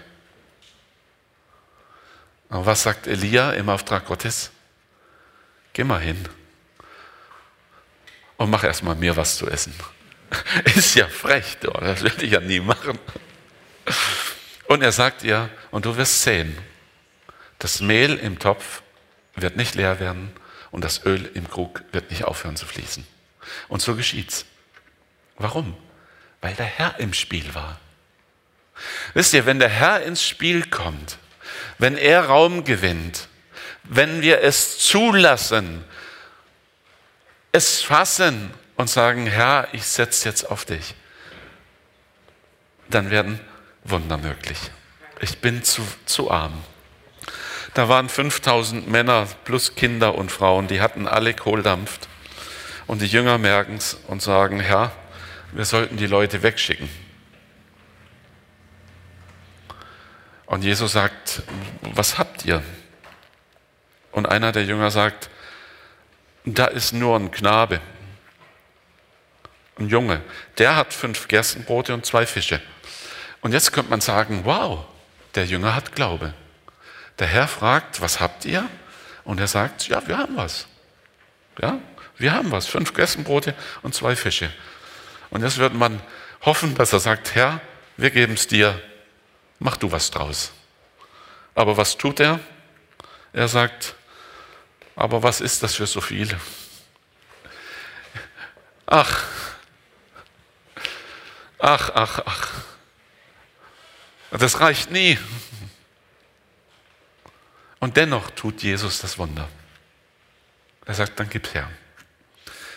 Und 2.50 2.66
was 2.66 2.84
sagt 2.84 3.08
Elia 3.08 3.52
im 3.52 3.70
Auftrag 3.70 4.06
Gottes? 4.06 4.52
Geh 5.74 5.84
mal 5.84 6.00
hin 6.00 6.28
und 8.38 8.50
mach 8.50 8.64
erstmal 8.64 8.96
mir 8.96 9.16
was 9.16 9.38
zu 9.38 9.48
essen. 9.48 9.74
Ist 10.76 10.96
ja 10.96 11.08
frech, 11.08 11.58
das 11.62 12.02
würde 12.02 12.26
ich 12.26 12.32
ja 12.32 12.40
nie 12.40 12.60
machen. 12.60 12.98
Und 14.68 14.82
er 14.82 14.92
sagt 14.92 15.24
ihr, 15.24 15.50
und 15.72 15.86
du 15.86 15.98
wirst 15.98 16.24
sehen, 16.24 16.58
das 17.60 17.82
Mehl 17.82 18.16
im 18.16 18.40
Topf 18.40 18.82
wird 19.36 19.56
nicht 19.56 19.76
leer 19.76 20.00
werden 20.00 20.32
und 20.72 20.84
das 20.84 21.06
Öl 21.06 21.30
im 21.34 21.50
Krug 21.50 21.84
wird 21.92 22.10
nicht 22.10 22.26
aufhören 22.26 22.56
zu 22.56 22.66
fließen. 22.66 23.06
Und 23.68 23.82
so 23.82 23.96
geschieht's. 23.96 24.46
Warum? 25.38 25.76
Weil 26.42 26.54
der 26.56 26.66
Herr 26.66 27.00
im 27.00 27.14
Spiel 27.14 27.54
war. 27.54 27.80
Wisst 29.14 29.34
ihr, 29.34 29.46
wenn 29.46 29.60
der 29.60 29.70
Herr 29.70 30.02
ins 30.02 30.24
Spiel 30.24 30.70
kommt, 30.70 31.18
wenn 31.78 31.98
er 31.98 32.26
Raum 32.26 32.64
gewinnt, 32.64 33.28
wenn 33.84 34.22
wir 34.22 34.42
es 34.42 34.80
zulassen, 34.80 35.84
es 37.52 37.82
fassen 37.82 38.52
und 38.76 38.90
sagen, 38.90 39.28
Herr, 39.28 39.70
ich 39.72 39.86
setze 39.86 40.28
jetzt 40.28 40.50
auf 40.50 40.66
dich, 40.66 40.96
dann 42.90 43.10
werden 43.10 43.40
Wunder 43.86 44.18
möglich. 44.18 44.58
Ich 45.22 45.40
bin 45.40 45.64
zu, 45.64 45.82
zu 46.06 46.30
arm. 46.32 46.54
Da 47.76 47.88
waren 47.88 48.10
5000 48.10 48.90
Männer 48.90 49.28
plus 49.44 49.76
Kinder 49.76 50.16
und 50.16 50.32
Frauen, 50.32 50.68
die 50.68 50.82
hatten 50.82 51.08
alle 51.08 51.34
Kohldampft. 51.34 52.08
Und 52.88 53.02
die 53.02 53.08
Jünger 53.08 53.38
merken 53.38 53.76
es 53.76 53.98
und 54.08 54.22
sagen, 54.22 54.60
Herr, 54.60 54.92
wir 55.52 55.66
sollten 55.66 55.98
die 55.98 56.08
Leute 56.08 56.44
wegschicken. 56.44 56.90
Und 60.46 60.64
Jesus 60.64 60.92
sagt, 60.92 61.44
was 61.82 62.18
habt 62.18 62.46
ihr? 62.46 62.64
Und 64.12 64.28
einer 64.28 64.52
der 64.52 64.64
Jünger 64.64 64.92
sagt, 64.92 65.30
da 66.46 66.66
ist 66.66 66.94
nur 66.94 67.18
ein 67.18 67.32
Knabe, 67.32 67.82
ein 69.78 69.90
Junge, 69.90 70.22
der 70.58 70.76
hat 70.76 70.94
fünf 70.94 71.28
Gerstenbrote 71.28 71.94
und 71.94 72.06
zwei 72.06 72.26
Fische. 72.26 72.62
Und 73.46 73.52
jetzt 73.52 73.74
könnte 73.74 73.92
man 73.92 74.02
sagen, 74.02 74.42
wow, 74.44 74.86
der 75.36 75.46
Jünger 75.46 75.76
hat 75.76 75.94
Glaube. 75.94 76.34
Der 77.20 77.28
Herr 77.28 77.48
fragt, 77.48 78.02
was 78.02 78.20
habt 78.20 78.44
ihr? 78.46 78.68
Und 79.24 79.40
er 79.40 79.46
sagt, 79.46 79.88
ja, 79.88 80.08
wir 80.08 80.18
haben 80.18 80.36
was. 80.36 80.66
Ja, 81.62 81.78
wir 82.18 82.34
haben 82.34 82.50
was, 82.50 82.66
fünf 82.66 82.96
Gerstenbrote 82.96 83.54
und 83.84 83.94
zwei 83.94 84.16
Fische. 84.16 84.52
Und 85.30 85.44
jetzt 85.44 85.60
wird 85.60 85.76
man 85.76 86.02
hoffen, 86.42 86.74
dass 86.74 86.92
er 86.92 87.00
sagt, 87.00 87.36
Herr, 87.36 87.62
wir 87.98 88.10
geben 88.10 88.34
es 88.34 88.48
dir, 88.48 88.82
mach 89.60 89.78
du 89.78 89.92
was 89.92 90.10
draus. 90.10 90.52
Aber 91.54 91.78
was 91.78 91.98
tut 91.98 92.20
er? 92.20 92.40
Er 93.32 93.48
sagt, 93.48 93.94
aber 94.96 95.22
was 95.22 95.40
ist 95.40 95.62
das 95.62 95.76
für 95.76 95.86
so 95.86 96.02
viele? 96.02 96.36
Ach, 98.88 99.24
ach, 101.60 101.92
ach, 101.94 102.22
ach. 102.26 102.75
Das 104.38 104.60
reicht 104.60 104.92
nie. 104.92 105.18
Und 107.80 107.98
dennoch 107.98 108.32
tut 108.32 108.64
Jesus 108.64 109.00
das 109.00 109.18
Wunder. 109.18 109.48
Er 110.86 110.94
sagt, 110.94 111.20
dann 111.20 111.30
gib's 111.30 111.54
her. 111.54 111.70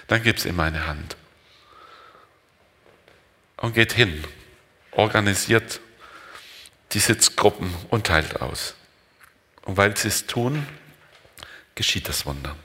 Dann 0.07 0.23
gib's 0.23 0.45
in 0.45 0.57
meine 0.57 0.87
Hand. 0.87 1.17
Und 3.57 3.75
geht 3.75 3.93
hin, 3.93 4.25
organisiert 4.93 5.81
die 6.93 7.01
Sitzgruppen 7.01 7.75
und 7.91 8.07
teilt 8.07 8.41
aus. 8.41 8.75
Und 9.63 9.77
weil 9.77 9.97
sie 9.97 10.09
es 10.09 10.27
tun, 10.27 10.67
geschieht 11.75 12.09
das 12.09 12.25
Wunder. 12.25 12.57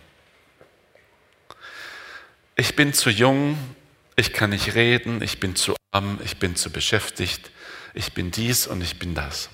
Ich 2.56 2.76
bin 2.76 2.94
zu 2.94 3.10
jung, 3.10 3.58
ich 4.16 4.32
kann 4.34 4.52
nicht 4.52 4.76
reden, 4.76 5.22
ich 5.22 5.40
bin 5.40 5.56
zu 5.56 5.76
arm, 5.92 6.20
ich 6.24 6.38
bin 6.38 6.56
zu 6.56 6.70
beschäftigt, 6.70 7.52
ich 7.94 8.14
bin 8.14 8.32
dies 8.32 8.68
und 8.68 8.82
ich 8.82 9.00
bin 9.00 9.16
das. 9.16 9.50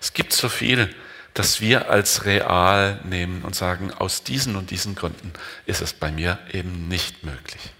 Es 0.00 0.12
gibt 0.12 0.32
so 0.32 0.48
viel, 0.48 0.94
das 1.34 1.60
wir 1.60 1.88
als 1.88 2.24
real 2.24 3.00
nehmen 3.04 3.42
und 3.42 3.54
sagen, 3.54 3.92
aus 3.92 4.22
diesen 4.22 4.56
und 4.56 4.70
diesen 4.70 4.94
Gründen 4.94 5.32
ist 5.66 5.80
es 5.80 5.92
bei 5.92 6.10
mir 6.10 6.38
eben 6.52 6.88
nicht 6.88 7.24
möglich. 7.24 7.72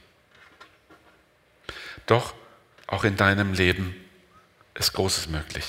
Doch 2.07 2.35
auch 2.87 3.05
in 3.05 3.17
deinem 3.17 3.53
Leben 3.53 3.95
ist 4.75 4.93
Großes 4.95 5.29
möglich. 5.29 5.65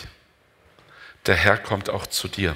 Der 1.26 1.36
Herr 1.36 1.58
kommt 1.58 1.90
auch 1.90 2.08
zu 2.08 2.28
dir 2.28 2.56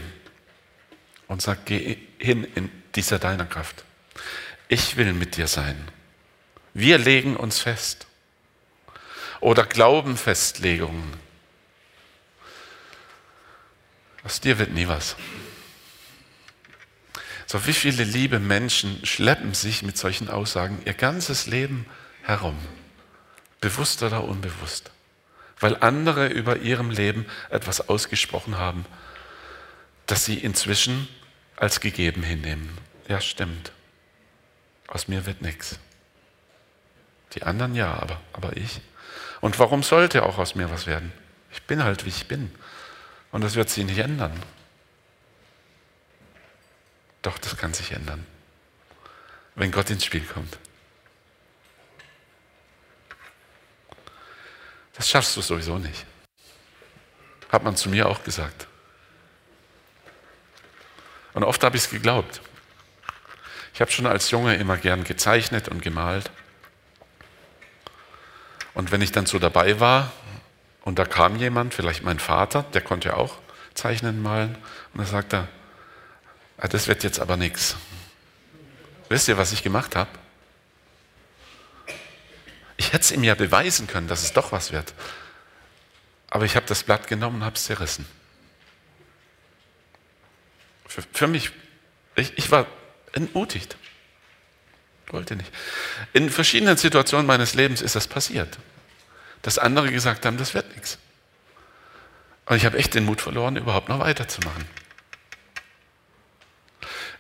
und 1.28 1.42
sagt, 1.42 1.66
geh 1.66 1.98
hin 2.20 2.46
in 2.56 2.70
dieser 2.96 3.20
deiner 3.20 3.46
Kraft. 3.46 3.84
Ich 4.68 4.98
will 4.98 5.14
mit 5.14 5.38
dir 5.38 5.48
sein. 5.48 5.78
Wir 6.74 6.98
legen 6.98 7.36
uns 7.36 7.60
fest. 7.60 8.07
Oder 9.40 9.66
Glaubenfestlegungen. 9.66 11.14
Aus 14.24 14.42
dir 14.42 14.60
wird 14.60 14.72
nie 14.72 14.88
was. 14.88 15.16
So 17.46 17.66
wie 17.66 17.74
viele 17.74 18.04
liebe 18.04 18.40
Menschen 18.40 19.06
schleppen 19.06 19.54
sich 19.54 19.82
mit 19.82 19.98
solchen 19.98 20.30
Aussagen 20.30 20.82
ihr 20.84 20.94
ganzes 20.94 21.48
Leben 21.48 21.86
herum, 22.24 22.58
bewusst 23.62 24.04
oder 24.04 24.26
unbewusst, 24.26 24.92
weil 25.62 25.78
andere 25.78 26.28
über 26.28 26.58
ihrem 26.58 26.90
Leben 26.90 27.26
etwas 27.50 27.88
ausgesprochen 27.88 28.58
haben, 28.58 28.86
das 30.08 30.26
sie 30.26 30.38
inzwischen 30.38 31.08
als 31.56 31.80
gegeben 31.80 32.22
hinnehmen. 32.22 32.70
Ja, 33.08 33.22
stimmt. 33.22 33.72
Aus 34.88 35.08
mir 35.08 35.26
wird 35.26 35.42
nichts. 35.42 35.80
Die 37.34 37.44
anderen 37.44 37.76
ja, 37.76 37.94
aber, 37.94 38.20
aber 38.34 38.58
ich. 38.58 38.82
Und 39.42 39.60
warum 39.60 39.84
sollte 39.84 40.24
auch 40.24 40.38
aus 40.38 40.56
mir 40.56 40.72
was 40.72 40.88
werden? 40.88 41.12
Ich 41.52 41.64
bin 41.64 41.84
halt, 41.84 42.06
wie 42.06 42.10
ich 42.10 42.28
bin. 42.28 42.54
Und 43.32 43.44
das 43.44 43.56
wird 43.56 43.70
sich 43.70 43.86
nicht 43.86 44.00
ändern. 44.00 44.34
Doch, 47.22 47.38
das 47.38 47.58
kann 47.58 47.74
sich 47.74 47.92
ändern, 47.92 48.26
wenn 49.56 49.72
Gott 49.72 49.90
ins 49.90 50.06
Spiel 50.06 50.22
kommt. 50.22 50.58
Das 54.94 55.10
schaffst 55.10 55.36
du 55.36 55.42
sowieso 55.42 55.78
nicht. 55.78 56.06
Hat 57.50 57.64
man 57.64 57.76
zu 57.76 57.90
mir 57.90 58.08
auch 58.10 58.24
gesagt. 58.24 58.68
Und 61.34 61.44
oft 61.44 61.64
habe 61.64 61.78
ich 61.78 61.84
es 61.84 61.90
geglaubt. 61.90 62.42
Ich 63.74 63.82
habe 63.82 63.92
schon 63.92 64.08
als 64.08 64.32
Junge 64.32 64.56
immer 64.56 64.76
gern 64.78 65.04
gezeichnet 65.04 65.68
und 65.68 65.84
gemalt. 65.84 66.32
Und 68.78 68.92
wenn 68.92 69.02
ich 69.02 69.12
dann 69.12 69.26
so 69.26 69.40
dabei 69.40 69.80
war 69.80 70.12
und 70.82 71.00
da 71.00 71.06
kam 71.06 71.36
jemand, 71.38 71.74
vielleicht 71.74 72.04
mein 72.04 72.20
Vater, 72.20 72.62
der 72.62 72.82
konnte 72.82 73.18
auch 73.18 73.40
zeichnen, 73.74 74.22
malen, 74.22 74.56
und 74.94 75.00
er 75.00 75.08
sagte, 75.08 75.48
ah, 76.60 76.68
das 76.68 76.88
wird 76.88 77.04
jetzt 77.04 77.20
aber 77.20 77.38
nichts. 77.38 77.76
Wisst 79.10 79.30
ihr, 79.30 79.38
was 79.40 79.52
ich 79.52 79.64
gemacht 79.64 79.96
habe? 79.96 80.12
Ich 82.78 82.94
hätte 82.94 83.00
es 83.00 83.12
ihm 83.12 83.24
ja 83.24 83.34
beweisen 83.34 83.88
können, 83.88 84.08
dass 84.08 84.22
es 84.22 84.34
doch 84.34 84.52
was 84.52 84.72
wird. 84.72 84.94
Aber 86.30 86.46
ich 86.46 86.56
habe 86.56 86.68
das 86.68 86.84
Blatt 86.84 87.08
genommen 87.08 87.38
und 87.38 87.46
habe 87.46 87.56
es 87.56 87.64
zerrissen. 87.64 88.06
Für, 90.86 91.02
für 91.02 91.26
mich, 91.26 91.50
ich, 92.16 92.38
ich 92.38 92.52
war 92.52 92.68
entmutigt. 93.14 93.76
Wollte 95.08 95.36
nicht. 95.36 95.52
In 96.14 96.30
verschiedenen 96.30 96.78
Situationen 96.78 97.26
meines 97.26 97.54
Lebens 97.54 97.82
ist 97.82 97.96
das 97.96 98.08
passiert, 98.08 98.58
dass 99.42 99.58
andere 99.58 99.92
gesagt 99.92 100.26
haben, 100.26 100.38
das 100.38 100.54
wird 100.54 100.74
nichts. 100.76 100.98
Und 102.46 102.58
ich 102.58 102.66
habe 102.66 102.78
echt 102.78 102.94
den 102.94 103.06
Mut 103.06 103.22
verloren, 103.22 103.56
überhaupt 103.56 103.90
noch 103.90 104.00
weiterzumachen. 104.00 104.66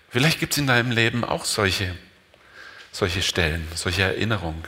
Vielleicht 0.09 0.39
gibt 0.39 0.53
es 0.53 0.57
in 0.57 0.67
deinem 0.67 0.91
Leben 0.91 1.23
auch 1.23 1.45
solche, 1.45 1.95
solche 2.91 3.21
Stellen, 3.21 3.67
solche 3.75 4.03
Erinnerungen. 4.03 4.63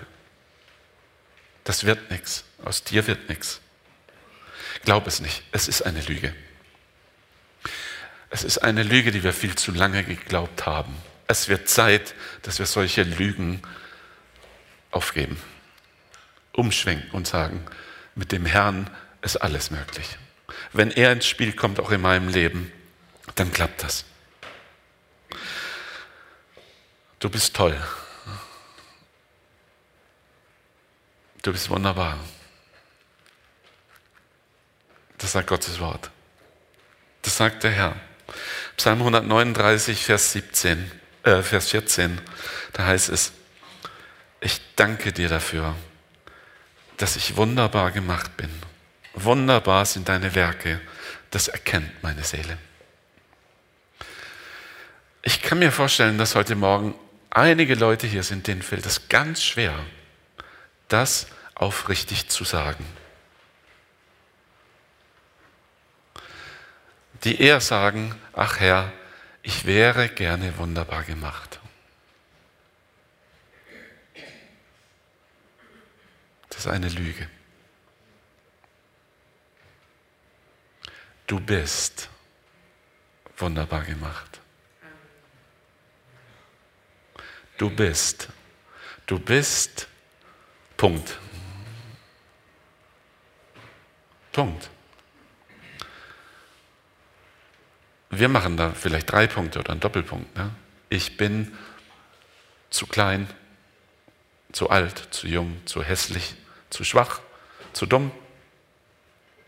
Das 1.63 1.85
wird 1.85 2.11
nichts. 2.11 2.43
Aus 2.63 2.83
dir 2.83 3.07
wird 3.07 3.29
nichts. 3.29 3.61
Glaub 4.83 5.07
es 5.07 5.21
nicht. 5.21 5.43
Es 5.51 5.67
ist 5.67 5.81
eine 5.81 6.01
Lüge. 6.01 6.35
Es 8.29 8.43
ist 8.43 8.59
eine 8.59 8.83
Lüge, 8.83 9.11
die 9.11 9.23
wir 9.23 9.33
viel 9.33 9.55
zu 9.55 9.71
lange 9.71 10.03
geglaubt 10.03 10.65
haben. 10.65 10.95
Es 11.29 11.47
wird 11.47 11.69
Zeit, 11.69 12.15
dass 12.41 12.57
wir 12.57 12.65
solche 12.65 13.03
Lügen 13.03 13.61
aufgeben, 14.89 15.39
umschwenken 16.53 17.11
und 17.11 17.27
sagen, 17.27 17.63
mit 18.15 18.31
dem 18.31 18.47
Herrn 18.47 18.89
ist 19.21 19.37
alles 19.37 19.69
möglich. 19.69 20.17
Wenn 20.73 20.89
er 20.89 21.11
ins 21.11 21.27
Spiel 21.27 21.53
kommt, 21.53 21.79
auch 21.79 21.91
in 21.91 22.01
meinem 22.01 22.29
Leben, 22.29 22.71
dann 23.35 23.53
klappt 23.53 23.83
das. 23.83 24.05
Du 27.19 27.29
bist 27.29 27.55
toll. 27.55 27.79
Du 31.43 31.51
bist 31.51 31.69
wunderbar. 31.69 32.17
Das 35.19 35.33
sagt 35.33 35.45
Gottes 35.45 35.79
Wort. 35.79 36.09
Das 37.21 37.37
sagt 37.37 37.61
der 37.61 37.71
Herr. 37.71 37.95
Psalm 38.77 38.97
139, 38.99 40.05
Vers 40.05 40.31
17 40.31 40.98
äh, 41.23 41.41
Vers 41.41 41.69
14, 41.69 42.19
da 42.73 42.85
heißt 42.85 43.09
es, 43.09 43.31
ich 44.41 44.61
danke 44.75 45.11
dir 45.11 45.29
dafür, 45.29 45.75
dass 46.97 47.15
ich 47.15 47.35
wunderbar 47.35 47.91
gemacht 47.91 48.35
bin. 48.37 48.49
Wunderbar 49.13 49.85
sind 49.85 50.07
deine 50.07 50.35
Werke, 50.35 50.79
das 51.31 51.47
erkennt 51.47 52.03
meine 52.03 52.23
Seele. 52.23 52.57
Ich 55.21 55.41
kann 55.41 55.59
mir 55.59 55.71
vorstellen, 55.71 56.17
dass 56.17 56.35
heute 56.35 56.55
Morgen 56.55 56.95
einige 57.29 57.75
Leute 57.75 58.07
hier 58.07 58.23
sind, 58.23 58.47
denen 58.47 58.61
fällt 58.61 58.85
es 58.85 59.09
ganz 59.09 59.43
schwer, 59.43 59.75
das 60.87 61.27
aufrichtig 61.55 62.29
zu 62.29 62.43
sagen. 62.43 62.85
Die 67.25 67.41
eher 67.41 67.59
sagen, 67.59 68.15
ach 68.33 68.59
Herr, 68.59 68.91
ich 69.49 69.65
wäre 69.65 70.09
gerne 70.09 70.55
wunderbar 70.59 71.03
gemacht. 71.03 71.59
Das 76.49 76.59
ist 76.59 76.67
eine 76.67 76.87
Lüge. 76.87 77.27
Du 81.25 81.39
bist 81.39 82.09
wunderbar 83.37 83.85
gemacht. 83.85 84.39
Du 87.57 87.71
bist. 87.71 88.29
Du 89.07 89.17
bist. 89.17 89.87
Punkt. 90.77 91.17
Punkt. 94.31 94.69
Wir 98.09 98.27
machen 98.27 98.57
da 98.57 98.71
vielleicht 98.71 99.11
drei 99.11 99.27
Punkte 99.27 99.59
oder 99.59 99.71
einen 99.71 99.79
Doppelpunkt. 99.79 100.35
Ne? 100.35 100.51
Ich 100.89 101.17
bin 101.17 101.55
zu 102.69 102.87
klein, 102.87 103.27
zu 104.51 104.69
alt, 104.69 105.07
zu 105.11 105.27
jung, 105.27 105.61
zu 105.65 105.83
hässlich, 105.83 106.35
zu 106.69 106.83
schwach, 106.83 107.21
zu 107.73 107.85
dumm, 107.85 108.11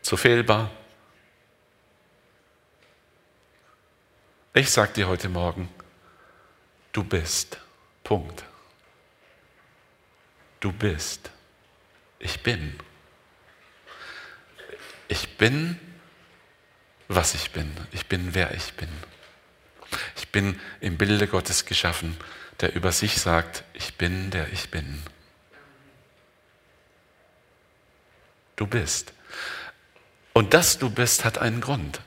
zu 0.01 0.16
fehlbar. 0.16 0.70
Ich 4.53 4.70
sage 4.70 4.93
dir 4.93 5.07
heute 5.07 5.30
Morgen, 5.30 5.70
du 6.91 7.03
bist. 7.03 7.57
Punkt. 8.03 8.43
Du 10.59 10.72
bist. 10.72 11.32
Ich 12.20 12.43
bin. 12.43 12.78
Ich 15.07 15.38
bin 15.38 15.80
was 17.16 17.34
ich 17.36 17.51
bin. 17.51 17.72
Ich 17.91 18.05
bin, 18.07 18.34
wer 18.34 18.53
ich 18.53 18.74
bin. 18.74 18.89
Ich 20.16 20.30
bin 20.30 20.59
im 20.80 20.97
Bilde 20.97 21.28
Gottes 21.28 21.66
geschaffen, 21.66 22.18
der 22.59 22.76
über 22.76 22.91
sich 22.91 23.18
sagt, 23.18 23.64
ich 23.74 23.95
bin, 23.95 24.32
der 24.32 24.51
ich 24.51 24.70
bin. 24.70 25.03
Du 28.55 28.68
bist. 28.68 29.14
Und 30.34 30.53
dass 30.53 30.78
du 30.78 30.89
bist, 30.89 31.26
hat 31.26 31.39
einen 31.39 31.62
Grund. 31.62 31.99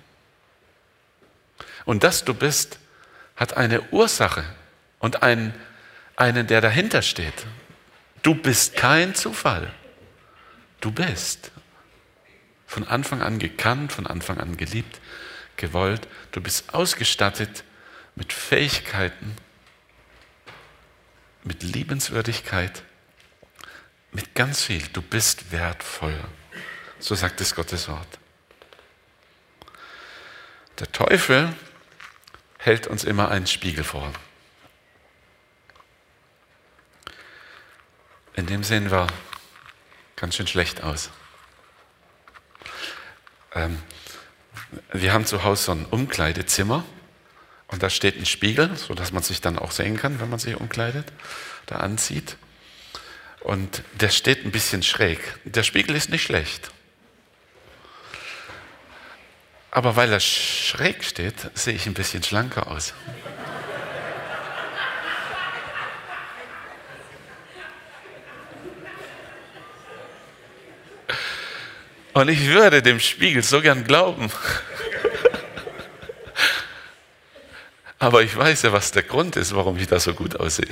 Und 1.85 2.05
dass 2.05 2.25
du 2.25 2.33
bist, 2.33 2.79
hat 3.37 3.57
eine 3.57 3.83
Ursache. 3.91 4.45
und 5.01 5.23
einen, 5.23 5.53
einen, 6.17 6.47
der 6.47 6.63
dahinter 6.63 7.03
steht. 7.03 7.47
Du 8.23 8.35
bist 8.35 8.75
kein 8.75 9.15
Zufall. 9.15 9.71
Du 10.81 10.91
bist 10.91 11.51
von 12.75 12.89
Anfang 12.89 13.23
an 13.23 13.39
gekannt, 13.39 13.93
von 13.93 14.09
Anfang 14.09 14.41
an 14.41 14.57
geliebt, 14.57 15.01
gewollt. 15.57 16.09
Du 16.33 16.41
bist 16.41 16.75
ausgestattet 16.75 17.63
mit 18.17 18.33
Fähigkeiten, 18.33 19.37
mit 21.45 21.63
Liebenswürdigkeit, 21.63 22.83
mit 24.11 24.35
ganz 24.35 24.65
viel. 24.65 24.83
Du 24.93 25.03
bist 25.03 25.53
wertvoll. 25.53 26.19
So 26.99 27.15
sagt 27.15 27.41
es 27.41 27.55
Gottes 27.55 27.89
Wort. 27.89 28.19
Der 30.81 30.91
Teufel 30.91 31.55
hält 32.59 32.89
uns 32.89 33.05
immer 33.05 33.31
einen 33.31 33.47
Spiegel 33.47 33.85
vor. 33.85 34.13
In 38.35 38.47
dem 38.47 38.65
sehen 38.65 38.91
wir 38.91 39.07
ganz 40.17 40.35
schön 40.35 40.49
schlecht 40.49 40.83
aus. 40.83 41.11
Ähm, 43.55 43.79
wir 44.93 45.13
haben 45.13 45.27
zu 45.27 45.45
Hause 45.45 45.65
so 45.65 45.73
ein 45.73 45.87
Umkleidezimmer 45.87 46.85
und 47.69 47.83
da 47.83 47.91
steht 47.91 48.17
ein 48.17 48.27
Spiegel, 48.27 48.77
sodass 48.77 49.13
man 49.13 49.23
sich 49.23 49.41
dann 49.41 49.59
auch 49.59 49.71
sehen 49.71 49.97
kann, 49.97 50.21
wenn 50.21 50.31
man 50.31 50.39
sich 50.39 50.57
umkleidet, 50.57 51.07
da 51.67 51.77
anzieht. 51.77 52.37
Und 53.41 53.83
der 54.01 54.09
steht 54.09 54.45
ein 54.45 54.53
bisschen 54.53 54.83
schräg. 54.83 55.21
Der 55.45 55.63
Spiegel 55.63 55.95
ist 55.97 56.09
nicht 56.09 56.23
schlecht. 56.23 56.71
Aber 59.71 59.97
weil 59.97 60.13
er 60.13 60.21
schräg 60.21 61.03
steht, 61.05 61.35
sehe 61.55 61.75
ich 61.75 61.87
ein 61.87 61.95
bisschen 61.95 62.23
schlanker 62.23 62.71
aus. 62.71 62.95
Und 72.15 72.29
ich 72.29 72.47
würde 72.47 72.81
dem 72.81 73.01
Spiegel 73.01 73.43
so 73.43 73.61
gern 73.61 73.85
glauben. 73.85 74.31
Aber 77.99 78.23
ich 78.23 78.37
weiß 78.37 78.63
ja, 78.63 78.73
was 78.73 78.93
der 78.93 79.03
Grund 79.03 79.37
ist, 79.37 79.55
warum 79.55 79.77
ich 79.79 79.89
da 79.89 79.99
so 79.99 80.15
gut 80.15 80.37
aussehe. 80.37 80.69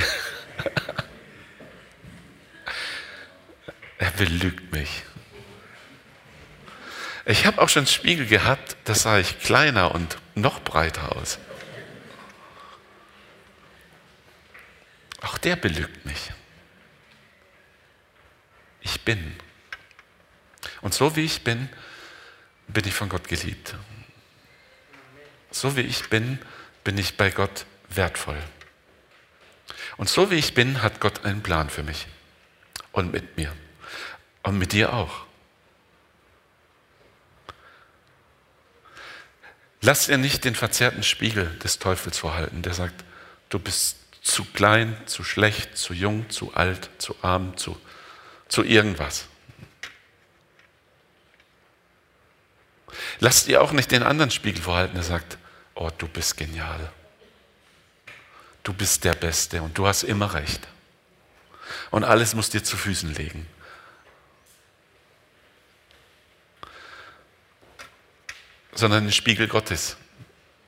Er 3.99 4.11
belügt 4.13 4.73
mich. 4.73 5.03
Ich 7.25 7.47
habe 7.47 7.61
auch 7.63 7.69
schon 7.69 7.87
Spiegel 7.87 8.27
gehabt, 8.27 8.77
da 8.85 8.95
sah 8.95 9.19
ich 9.19 9.41
kleiner 9.41 9.95
und 9.95 10.19
noch 10.35 10.61
breiter 10.61 11.17
aus. 11.17 11.39
Auch 15.23 15.39
der 15.39 15.57
belügt 15.57 16.05
mich. 16.05 16.33
Ich 18.81 19.01
bin. 19.03 19.37
Und 20.83 20.93
so 20.93 21.17
wie 21.17 21.25
ich 21.25 21.43
bin, 21.43 21.69
bin 22.69 22.87
ich 22.87 22.95
von 22.95 23.09
Gott 23.09 23.29
geliebt. 23.29 23.75
So 25.51 25.77
wie 25.77 25.83
ich 25.83 26.09
bin, 26.11 26.39
bin 26.85 26.99
ich 26.99 27.17
bei 27.17 27.31
Gott 27.31 27.67
wertvoll. 27.89 28.43
Und 29.97 30.09
so 30.09 30.31
wie 30.31 30.37
ich 30.37 30.55
bin, 30.55 30.83
hat 30.83 31.01
Gott 31.01 31.25
einen 31.25 31.43
Plan 31.43 31.71
für 31.71 31.83
mich 31.83 32.07
und 32.93 33.13
mit 33.13 33.37
mir 33.37 33.53
und 34.43 34.59
mit 34.59 34.73
dir 34.73 34.93
auch. 34.93 35.27
Lass 39.81 40.07
dir 40.07 40.19
nicht 40.19 40.45
den 40.45 40.55
verzerrten 40.55 41.03
Spiegel 41.03 41.59
des 41.59 41.79
Teufels 41.79 42.19
vorhalten, 42.19 42.63
der 42.63 42.73
sagt, 42.73 43.05
du 43.49 43.59
bist 43.59 43.99
zu 44.23 44.45
klein, 44.45 44.97
zu 45.07 45.25
schlecht, 45.25 45.77
zu 45.77 45.93
jung, 45.93 46.31
zu 46.31 46.55
alt, 46.55 46.89
zu 46.99 47.17
arm, 47.23 47.57
zu, 47.57 47.79
zu 48.49 48.63
irgendwas. 48.63 49.27
Lass 53.19 53.45
dir 53.45 53.63
auch 53.63 53.73
nicht 53.73 53.91
den 53.91 54.03
anderen 54.03 54.31
Spiegel 54.31 54.63
vorhalten, 54.63 54.95
der 54.95 55.05
sagt, 55.05 55.39
oh, 55.75 55.91
du 55.97 56.09
bist 56.09 56.37
genial. 56.37 56.93
Du 58.63 58.73
bist 58.73 59.05
der 59.05 59.15
Beste 59.15 59.63
und 59.63 59.77
du 59.77 59.87
hast 59.87 60.03
immer 60.03 60.35
recht. 60.35 60.69
Und 61.91 62.05
alles 62.05 62.35
muss 62.35 62.51
dir 62.51 62.63
zu 62.63 62.77
Füßen 62.77 63.15
legen. 63.15 63.47
Sondern 68.73 69.05
den 69.05 69.13
Spiegel 69.13 69.49
Gottes, 69.49 69.97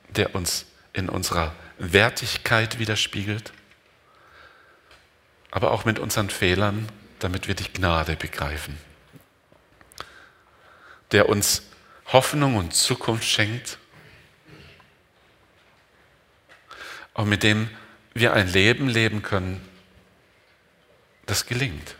der 0.09 0.35
uns 0.35 0.65
in 0.93 1.09
unserer 1.09 1.53
Wertigkeit 1.77 2.79
widerspiegelt, 2.79 3.51
aber 5.51 5.71
auch 5.71 5.85
mit 5.85 5.99
unseren 5.99 6.29
Fehlern, 6.29 6.87
damit 7.19 7.47
wir 7.47 7.55
die 7.55 7.71
Gnade 7.71 8.15
begreifen. 8.15 8.77
Der 11.11 11.29
uns 11.29 11.63
Hoffnung 12.07 12.55
und 12.55 12.73
Zukunft 12.73 13.25
schenkt 13.25 13.77
und 17.13 17.29
mit 17.29 17.43
dem 17.43 17.69
wir 18.13 18.33
ein 18.33 18.47
Leben 18.47 18.87
leben 18.87 19.21
können, 19.21 19.67
das 21.25 21.45
gelingt. 21.45 21.95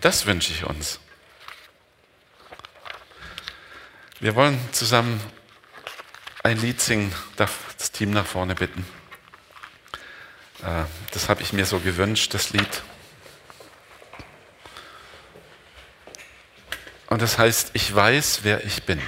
Das 0.00 0.26
wünsche 0.26 0.52
ich 0.52 0.64
uns. 0.64 1.00
Wir 4.20 4.34
wollen 4.34 4.58
zusammen 4.72 5.20
ein 6.42 6.58
Lied 6.58 6.80
singen, 6.80 7.14
darf 7.36 7.74
das 7.78 7.92
Team 7.92 8.10
nach 8.10 8.26
vorne 8.26 8.54
bitten. 8.54 8.84
Äh, 10.62 10.84
das 11.12 11.28
habe 11.28 11.42
ich 11.42 11.52
mir 11.52 11.66
so 11.66 11.78
gewünscht, 11.78 12.34
das 12.34 12.50
Lied. 12.50 12.82
Und 17.18 17.22
das 17.22 17.36
heißt, 17.36 17.70
ich 17.72 17.92
weiß, 17.92 18.44
wer 18.44 18.64
ich 18.64 18.84
bin. 18.84 19.02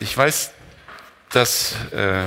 Ich 0.00 0.16
weiß, 0.16 0.50
dass 1.30 1.76
äh, 1.92 2.26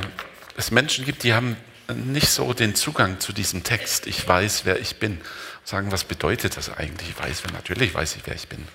es 0.56 0.72
Menschen 0.72 1.04
gibt, 1.04 1.24
die 1.24 1.34
haben 1.34 1.58
nicht 1.94 2.30
so 2.30 2.54
den 2.54 2.76
Zugang 2.76 3.20
zu 3.20 3.34
diesem 3.34 3.66
Text. 3.66 4.08
Ich 4.08 4.26
weiß, 4.26 4.64
wer 4.64 4.80
ich 4.80 5.00
bin. 5.00 5.20
Sagen, 5.66 5.92
was 5.92 6.06
bedeutet 6.06 6.56
das 6.56 6.70
eigentlich? 6.70 7.10
Ich 7.10 7.20
weiß, 7.20 7.44
natürlich 7.52 7.94
weiß 7.94 8.16
ich, 8.16 8.22
wer 8.26 8.36
ich 8.36 8.48
bin. 8.48 8.66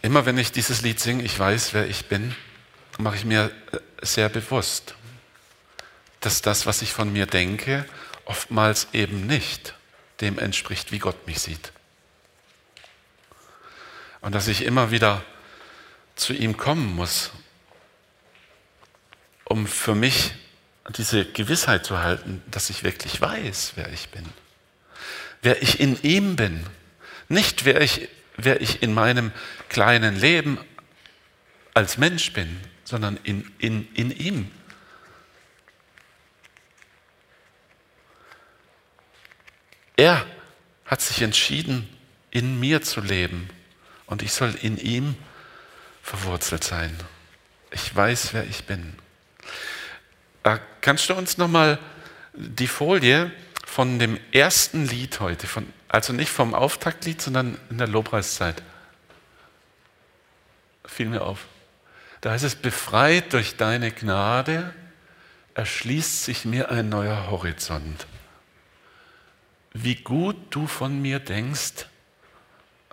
Immer 0.00 0.26
wenn 0.26 0.38
ich 0.38 0.52
dieses 0.52 0.82
Lied 0.82 1.00
singe, 1.00 1.24
ich 1.24 1.36
weiß, 1.36 1.74
wer 1.74 1.88
ich 1.88 2.06
bin, 2.06 2.36
mache 2.98 3.16
ich 3.16 3.24
mir 3.24 3.50
äh, 3.72 3.78
sehr 4.00 4.28
bewusst, 4.28 4.94
dass 6.20 6.40
das, 6.40 6.66
was 6.66 6.82
ich 6.82 6.92
von 6.92 7.12
mir 7.12 7.26
denke, 7.26 7.84
oftmals 8.26 8.86
eben 8.92 9.26
nicht 9.26 9.74
dem 10.20 10.38
entspricht, 10.38 10.92
wie 10.92 10.98
Gott 10.98 11.26
mich 11.26 11.40
sieht. 11.40 11.72
Und 14.20 14.34
dass 14.34 14.48
ich 14.48 14.62
immer 14.64 14.90
wieder 14.90 15.24
zu 16.16 16.32
ihm 16.32 16.56
kommen 16.56 16.94
muss, 16.94 17.30
um 19.44 19.66
für 19.66 19.94
mich 19.94 20.32
diese 20.96 21.24
Gewissheit 21.24 21.84
zu 21.84 22.00
halten, 22.00 22.42
dass 22.50 22.70
ich 22.70 22.82
wirklich 22.84 23.20
weiß, 23.20 23.72
wer 23.76 23.92
ich 23.92 24.08
bin. 24.10 24.24
Wer 25.42 25.62
ich 25.62 25.80
in 25.80 26.00
ihm 26.02 26.36
bin. 26.36 26.64
Nicht 27.28 27.64
wer 27.64 27.80
ich, 27.80 28.08
wer 28.36 28.60
ich 28.60 28.82
in 28.82 28.94
meinem 28.94 29.32
kleinen 29.68 30.18
Leben 30.18 30.58
als 31.74 31.98
Mensch 31.98 32.32
bin, 32.32 32.60
sondern 32.84 33.18
in, 33.24 33.50
in, 33.58 33.92
in 33.94 34.10
ihm. 34.10 34.50
Er 39.96 40.26
hat 40.86 41.00
sich 41.00 41.22
entschieden, 41.22 41.88
in 42.30 42.58
mir 42.58 42.82
zu 42.82 43.00
leben 43.00 43.48
und 44.06 44.22
ich 44.22 44.32
soll 44.32 44.54
in 44.60 44.76
ihm 44.76 45.14
verwurzelt 46.02 46.64
sein. 46.64 46.96
Ich 47.70 47.94
weiß, 47.94 48.34
wer 48.34 48.44
ich 48.44 48.64
bin. 48.64 48.94
Kannst 50.80 51.08
du 51.08 51.14
uns 51.14 51.38
nochmal 51.38 51.78
die 52.34 52.66
Folie 52.66 53.30
von 53.64 53.98
dem 53.98 54.18
ersten 54.32 54.86
Lied 54.86 55.20
heute, 55.20 55.46
von, 55.46 55.72
also 55.88 56.12
nicht 56.12 56.30
vom 56.30 56.54
Auftaktlied, 56.54 57.22
sondern 57.22 57.58
in 57.70 57.78
der 57.78 57.86
Lobpreiszeit, 57.86 58.62
fiel 60.84 61.06
mir 61.06 61.22
auf. 61.22 61.46
Da 62.20 62.32
heißt 62.32 62.44
es, 62.44 62.56
befreit 62.56 63.32
durch 63.32 63.56
deine 63.56 63.90
Gnade 63.90 64.74
erschließt 65.54 66.24
sich 66.24 66.44
mir 66.44 66.70
ein 66.70 66.88
neuer 66.88 67.30
Horizont 67.30 68.06
wie 69.74 69.96
gut 69.96 70.36
du 70.50 70.66
von 70.66 71.02
mir 71.02 71.18
denkst, 71.18 71.86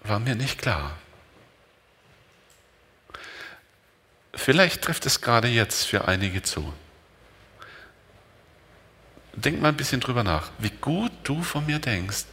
war 0.03 0.19
mir 0.19 0.35
nicht 0.35 0.59
klar. 0.59 0.97
Vielleicht 4.33 4.81
trifft 4.81 5.05
es 5.05 5.21
gerade 5.21 5.47
jetzt 5.47 5.85
für 5.85 6.07
einige 6.07 6.41
zu. 6.41 6.73
Denk 9.33 9.61
mal 9.61 9.69
ein 9.69 9.77
bisschen 9.77 10.01
drüber 10.01 10.23
nach. 10.23 10.49
Wie 10.57 10.71
gut 10.71 11.11
du 11.23 11.43
von 11.43 11.65
mir 11.65 11.79
denkst, 11.79 12.25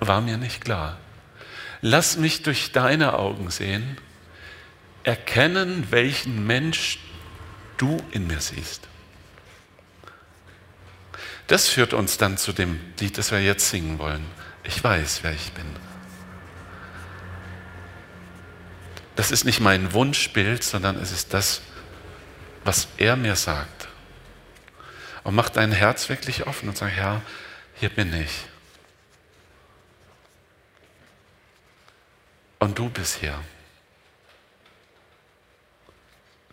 war 0.00 0.20
mir 0.20 0.36
nicht 0.36 0.62
klar. 0.62 0.98
Lass 1.80 2.16
mich 2.16 2.42
durch 2.42 2.72
deine 2.72 3.14
Augen 3.14 3.50
sehen, 3.50 3.96
erkennen, 5.04 5.90
welchen 5.90 6.46
Mensch 6.46 6.98
du 7.78 7.96
in 8.10 8.26
mir 8.26 8.40
siehst. 8.40 8.88
Das 11.48 11.66
führt 11.66 11.94
uns 11.94 12.18
dann 12.18 12.36
zu 12.36 12.52
dem 12.52 12.78
Lied, 13.00 13.16
das 13.18 13.32
wir 13.32 13.42
jetzt 13.42 13.70
singen 13.70 13.98
wollen. 13.98 14.24
Ich 14.64 14.84
weiß, 14.84 15.22
wer 15.22 15.32
ich 15.32 15.52
bin. 15.52 15.66
Das 19.16 19.30
ist 19.30 19.44
nicht 19.44 19.58
mein 19.58 19.92
Wunschbild, 19.94 20.62
sondern 20.62 20.96
es 20.96 21.10
ist 21.10 21.34
das, 21.34 21.62
was 22.64 22.86
er 22.98 23.16
mir 23.16 23.34
sagt. 23.34 23.88
Und 25.24 25.34
mach 25.34 25.48
dein 25.48 25.72
Herz 25.72 26.10
wirklich 26.10 26.46
offen 26.46 26.68
und 26.68 26.76
sag, 26.76 26.90
Herr, 26.90 27.22
hier 27.74 27.88
bin 27.88 28.12
ich. 28.12 28.44
Und 32.58 32.78
du 32.78 32.90
bist 32.90 33.16
hier. 33.20 33.38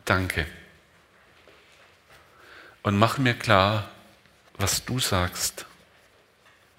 Danke. 0.06 0.46
Und 2.82 2.98
mach 2.98 3.18
mir 3.18 3.34
klar, 3.34 3.90
was 4.58 4.84
du 4.86 5.00
sagst, 5.00 5.66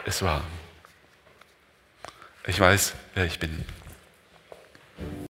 ist 0.04 0.22
wahr. 0.22 0.44
Ich 2.46 2.60
weiß, 2.60 2.94
wer 3.14 3.24
ich 3.24 3.38
bin. 3.38 3.64